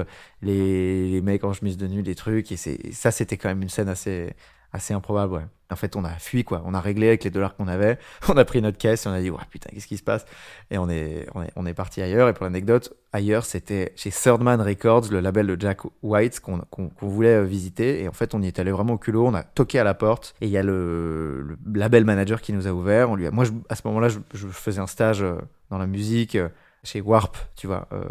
les, 0.42 1.12
les 1.12 1.22
mecs 1.22 1.44
en 1.44 1.52
chemise 1.52 1.76
de 1.78 1.88
nuit, 1.88 2.04
des 2.04 2.16
trucs. 2.16 2.54
Et 2.54 2.58
ça, 2.58 3.12
c'était 3.12 3.36
quand 3.36 3.50
même 3.50 3.62
une 3.62 3.70
scène 3.70 3.90
assez, 3.90 4.34
assez 4.74 4.94
improbable, 4.94 5.34
ouais. 5.34 5.46
En 5.72 5.76
fait, 5.78 5.96
on 5.96 6.04
a 6.04 6.10
fui, 6.10 6.44
quoi. 6.44 6.62
On 6.66 6.74
a 6.74 6.82
réglé 6.82 7.08
avec 7.08 7.24
les 7.24 7.30
dollars 7.30 7.56
qu'on 7.56 7.68
avait. 7.68 7.98
On 8.28 8.36
a 8.36 8.44
pris 8.44 8.62
notre 8.62 8.78
caisse 8.78 9.06
et 9.06 9.10
on 9.10 9.14
a 9.14 9.22
dit, 9.22 9.30
ouais, 9.30 9.40
putain, 9.50 9.70
qu'est-ce 9.74 9.88
qui 9.88 9.96
se 9.96 10.04
passe? 10.04 10.26
Et 10.70 10.78
on 10.78 10.90
est, 10.90 11.28
on 11.34 11.44
est, 11.44 11.52
on 11.56 11.66
est 11.66 11.74
parti 11.74 12.02
ailleurs. 12.02 12.28
Et 12.28 12.34
pour 12.34 12.44
l'anecdote, 12.44 12.94
ailleurs, 13.14 13.46
c'était 13.46 13.94
chez 13.96 14.12
Thirdman 14.12 14.60
Records, 14.62 15.06
le 15.12 15.22
label 15.22 15.48
de 15.48 15.60
Jack 15.60 15.80
White 16.04 16.42
qu'on 16.42 16.60
qu'on 16.70 16.90
qu'on 16.90 17.08
voulait 17.08 17.44
visiter. 17.46 18.04
Et 18.04 18.10
en 18.10 18.12
fait, 18.12 18.36
on 18.36 18.42
y 18.42 18.48
est 18.48 18.60
allé 18.60 18.72
vraiment 18.72 18.94
au 18.94 18.98
culot. 18.98 19.26
On 19.26 19.34
a 19.34 19.44
toqué 19.44 19.80
à 19.80 19.86
la 19.86 19.94
porte 19.94 20.36
et 20.42 20.48
il 20.48 20.52
y 20.52 20.58
a 20.58 20.64
le, 20.64 21.58
label 21.74 22.04
manager 22.04 22.42
qui 22.42 22.52
nous 22.52 22.68
a 22.68 22.72
ouvert. 22.72 23.10
On 23.10 23.16
lui 23.16 23.28
a, 23.28 23.32
moi, 23.32 23.46
je, 23.46 23.52
à 23.70 23.76
ce 23.76 23.82
moment-là, 23.86 24.10
je, 24.10 24.48
faisais 24.50 24.82
un 24.82 24.88
stage 24.88 25.24
dans 25.70 25.78
la 25.78 25.88
musique 25.88 26.38
chez 26.84 27.00
Warp, 27.00 27.38
tu 27.56 27.68
vois, 27.68 27.88
euh, 27.94 28.04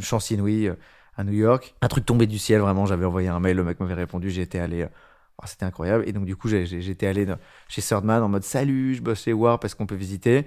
chance 0.00 0.30
inouïe 0.30 0.72
à 1.16 1.22
New 1.22 1.32
York. 1.32 1.74
Un 1.80 1.88
truc 1.88 2.04
tombé 2.06 2.26
du 2.26 2.38
ciel, 2.38 2.60
vraiment. 2.60 2.86
J'avais 2.86 3.04
envoyé 3.04 3.28
un 3.28 3.38
mail, 3.38 3.56
le 3.56 3.64
mec 3.64 3.78
m'avait 3.78 3.94
répondu, 3.94 4.30
j'étais 4.30 4.58
allé 4.58 4.88
Oh, 5.42 5.46
c'était 5.46 5.64
incroyable. 5.64 6.04
Et 6.06 6.12
donc, 6.12 6.24
du 6.26 6.36
coup, 6.36 6.48
j'étais 6.48 7.06
allé 7.06 7.26
chez 7.68 7.82
Thirdman 7.82 8.22
en 8.22 8.28
mode 8.28 8.44
salut, 8.44 8.94
je 8.94 9.02
bosse 9.02 9.24
chez 9.24 9.32
War 9.32 9.58
parce 9.58 9.74
qu'on 9.74 9.86
peut 9.86 9.94
visiter? 9.94 10.46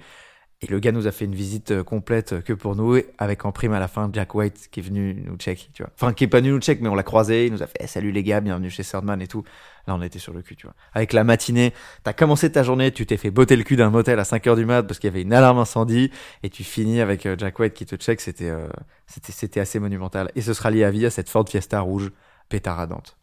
Et 0.61 0.65
le 0.65 0.79
gars 0.79 0.91
nous 0.91 1.05
a 1.05 1.11
fait 1.11 1.25
une 1.25 1.35
visite 1.35 1.69
euh, 1.69 1.83
complète 1.83 2.41
que 2.41 2.51
pour 2.51 2.75
nous, 2.75 2.99
avec 3.19 3.45
en 3.45 3.51
prime 3.51 3.73
à 3.73 3.79
la 3.79 3.87
fin 3.87 4.09
Jack 4.11 4.33
White 4.33 4.69
qui 4.71 4.79
est 4.79 4.83
venu 4.83 5.13
nous 5.13 5.37
check, 5.37 5.69
tu 5.71 5.83
vois. 5.83 5.91
Enfin, 5.93 6.13
qui 6.13 6.23
est 6.23 6.27
pas 6.27 6.39
venu 6.39 6.49
nous 6.49 6.59
check, 6.59 6.81
mais 6.81 6.89
on 6.89 6.95
l'a 6.95 7.03
croisé, 7.03 7.45
il 7.45 7.53
nous 7.53 7.61
a 7.61 7.67
fait 7.67 7.77
eh, 7.79 7.85
salut 7.85 8.11
les 8.11 8.23
gars, 8.23 8.41
bienvenue 8.41 8.71
chez 8.71 8.83
Thirdman 8.83 9.21
et 9.21 9.27
tout. 9.27 9.43
Là, 9.85 9.93
on 9.93 10.01
était 10.01 10.17
sur 10.17 10.33
le 10.33 10.41
cul, 10.41 10.55
tu 10.55 10.65
vois. 10.65 10.73
Avec 10.93 11.13
la 11.13 11.23
matinée, 11.23 11.73
t'as 12.03 12.13
commencé 12.13 12.51
ta 12.51 12.63
journée, 12.63 12.91
tu 12.91 13.05
t'es 13.05 13.17
fait 13.17 13.29
botter 13.29 13.55
le 13.55 13.63
cul 13.63 13.75
d'un 13.75 13.91
motel 13.91 14.19
à 14.19 14.23
5 14.23 14.47
heures 14.47 14.55
du 14.55 14.65
mat 14.65 14.81
parce 14.81 14.97
qu'il 14.97 15.09
y 15.09 15.13
avait 15.13 15.21
une 15.21 15.33
alarme 15.33 15.59
incendie, 15.59 16.09
et 16.41 16.49
tu 16.49 16.63
finis 16.63 17.01
avec 17.01 17.27
euh, 17.27 17.35
Jack 17.37 17.59
White 17.59 17.75
qui 17.75 17.85
te 17.85 17.95
check, 17.95 18.19
c'était, 18.19 18.49
euh, 18.49 18.67
c'était, 19.05 19.33
c'était 19.33 19.59
assez 19.59 19.79
monumental. 19.79 20.31
Et 20.35 20.41
ce 20.41 20.53
sera 20.55 20.71
lié 20.71 20.83
à 20.83 20.89
vie 20.89 21.05
à 21.05 21.11
cette 21.11 21.29
Ford 21.29 21.47
Fiesta 21.47 21.81
rouge 21.81 22.11
pétaradante. 22.49 23.16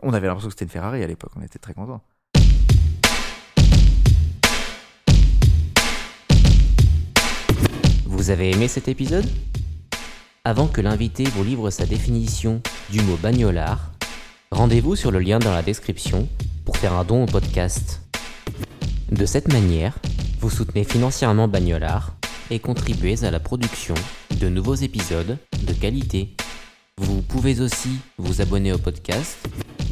On 0.00 0.12
avait 0.12 0.28
l'impression 0.28 0.48
que 0.48 0.54
c'était 0.54 0.64
une 0.64 0.70
Ferrari 0.70 1.02
à 1.02 1.06
l'époque, 1.08 1.32
on 1.36 1.42
était 1.42 1.58
très 1.58 1.74
contents. 1.74 2.00
Vous 8.06 8.30
avez 8.30 8.50
aimé 8.52 8.68
cet 8.68 8.86
épisode? 8.86 9.26
Avant 10.44 10.68
que 10.68 10.80
l'invité 10.80 11.24
vous 11.24 11.42
livre 11.42 11.70
sa 11.70 11.84
définition 11.84 12.62
du 12.90 13.00
mot 13.02 13.16
bagnolard, 13.16 13.90
rendez-vous 14.52 14.94
sur 14.94 15.10
le 15.10 15.18
lien 15.18 15.40
dans 15.40 15.52
la 15.52 15.62
description 15.62 16.28
pour 16.64 16.76
faire 16.76 16.92
un 16.92 17.04
don 17.04 17.24
au 17.24 17.26
podcast. 17.26 18.02
De 19.10 19.26
cette 19.26 19.52
manière, 19.52 19.98
vous 20.38 20.50
soutenez 20.50 20.84
financièrement 20.84 21.48
Bagnolard 21.48 22.14
et 22.50 22.60
contribuez 22.60 23.24
à 23.24 23.30
la 23.30 23.40
production 23.40 23.94
de 24.38 24.48
nouveaux 24.48 24.74
épisodes 24.74 25.38
de 25.62 25.72
qualité. 25.72 26.36
Vous 26.98 27.22
pouvez 27.22 27.60
aussi 27.60 27.98
vous 28.18 28.40
abonner 28.40 28.72
au 28.72 28.78
podcast, 28.78 29.38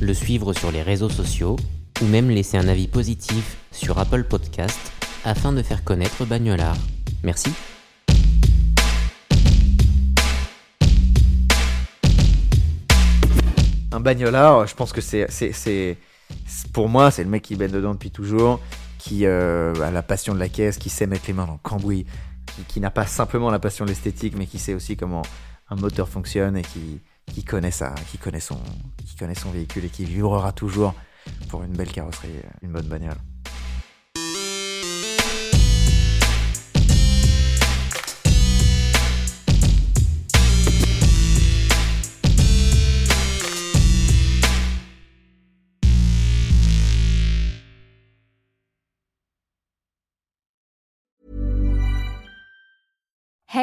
le 0.01 0.13
suivre 0.13 0.53
sur 0.53 0.71
les 0.71 0.83
réseaux 0.83 1.09
sociaux 1.09 1.57
ou 2.03 2.07
même 2.07 2.29
laisser 2.29 2.59
un 2.59 2.69
avis 2.69 2.87
positif 2.87 3.57
sur 3.73 3.99
Apple 3.99 4.25
Podcast 4.25 4.79
afin 5.25 5.53
de 5.53 5.63
faire 5.63 5.85
connaître 5.85 6.25
Bagnolard. 6.25 6.77
Merci. 7.23 7.51
Un 13.93 14.01
bagnolard, 14.01 14.67
je 14.67 14.75
pense 14.75 14.93
que 14.93 15.01
c'est, 15.01 15.97
pour 16.73 16.89
moi, 16.89 17.11
c'est 17.11 17.25
le 17.25 17.31
mec 17.31 17.43
qui 17.43 17.57
baigne 17.57 17.71
dedans 17.71 17.95
depuis 17.95 18.11
toujours, 18.11 18.61
qui 18.99 19.25
euh, 19.25 19.73
a 19.83 19.91
la 19.91 20.03
passion 20.03 20.35
de 20.35 20.39
la 20.39 20.51
caisse, 20.51 20.77
qui 20.77 20.91
sait 20.91 21.07
mettre 21.07 21.25
les 21.29 21.33
mains 21.33 21.47
dans 21.47 21.55
le 21.55 21.59
cambouis, 21.63 22.05
qui 22.69 22.81
n'a 22.81 22.91
pas 22.91 23.07
simplement 23.07 23.51
la 23.51 23.59
passion 23.59 23.87
de 23.87 23.91
l'esthétique, 23.91 24.35
mais 24.37 24.47
qui 24.47 24.59
sait 24.59 24.75
aussi 24.75 24.97
comment 24.97 25.23
un 25.71 25.77
moteur 25.77 26.11
fonctionne 26.11 26.59
et 26.59 26.63
qui, 26.63 27.01
qui 27.33 27.45
connaît 27.45 27.71
ça, 27.71 27.95
qui 28.11 28.19
connaît 28.19 28.41
son, 28.41 28.59
qui 29.05 29.17
connaît 29.17 29.35
son 29.35 29.51
véhicule 29.51 29.85
et 29.85 29.89
qui 29.89 30.05
vibrera 30.05 30.53
toujours 30.53 30.95
pour 31.49 31.63
une 31.63 31.73
belle 31.73 31.91
carrosserie, 31.91 32.41
une 32.63 32.73
bonne 32.73 32.87
bagnole. 32.87 33.17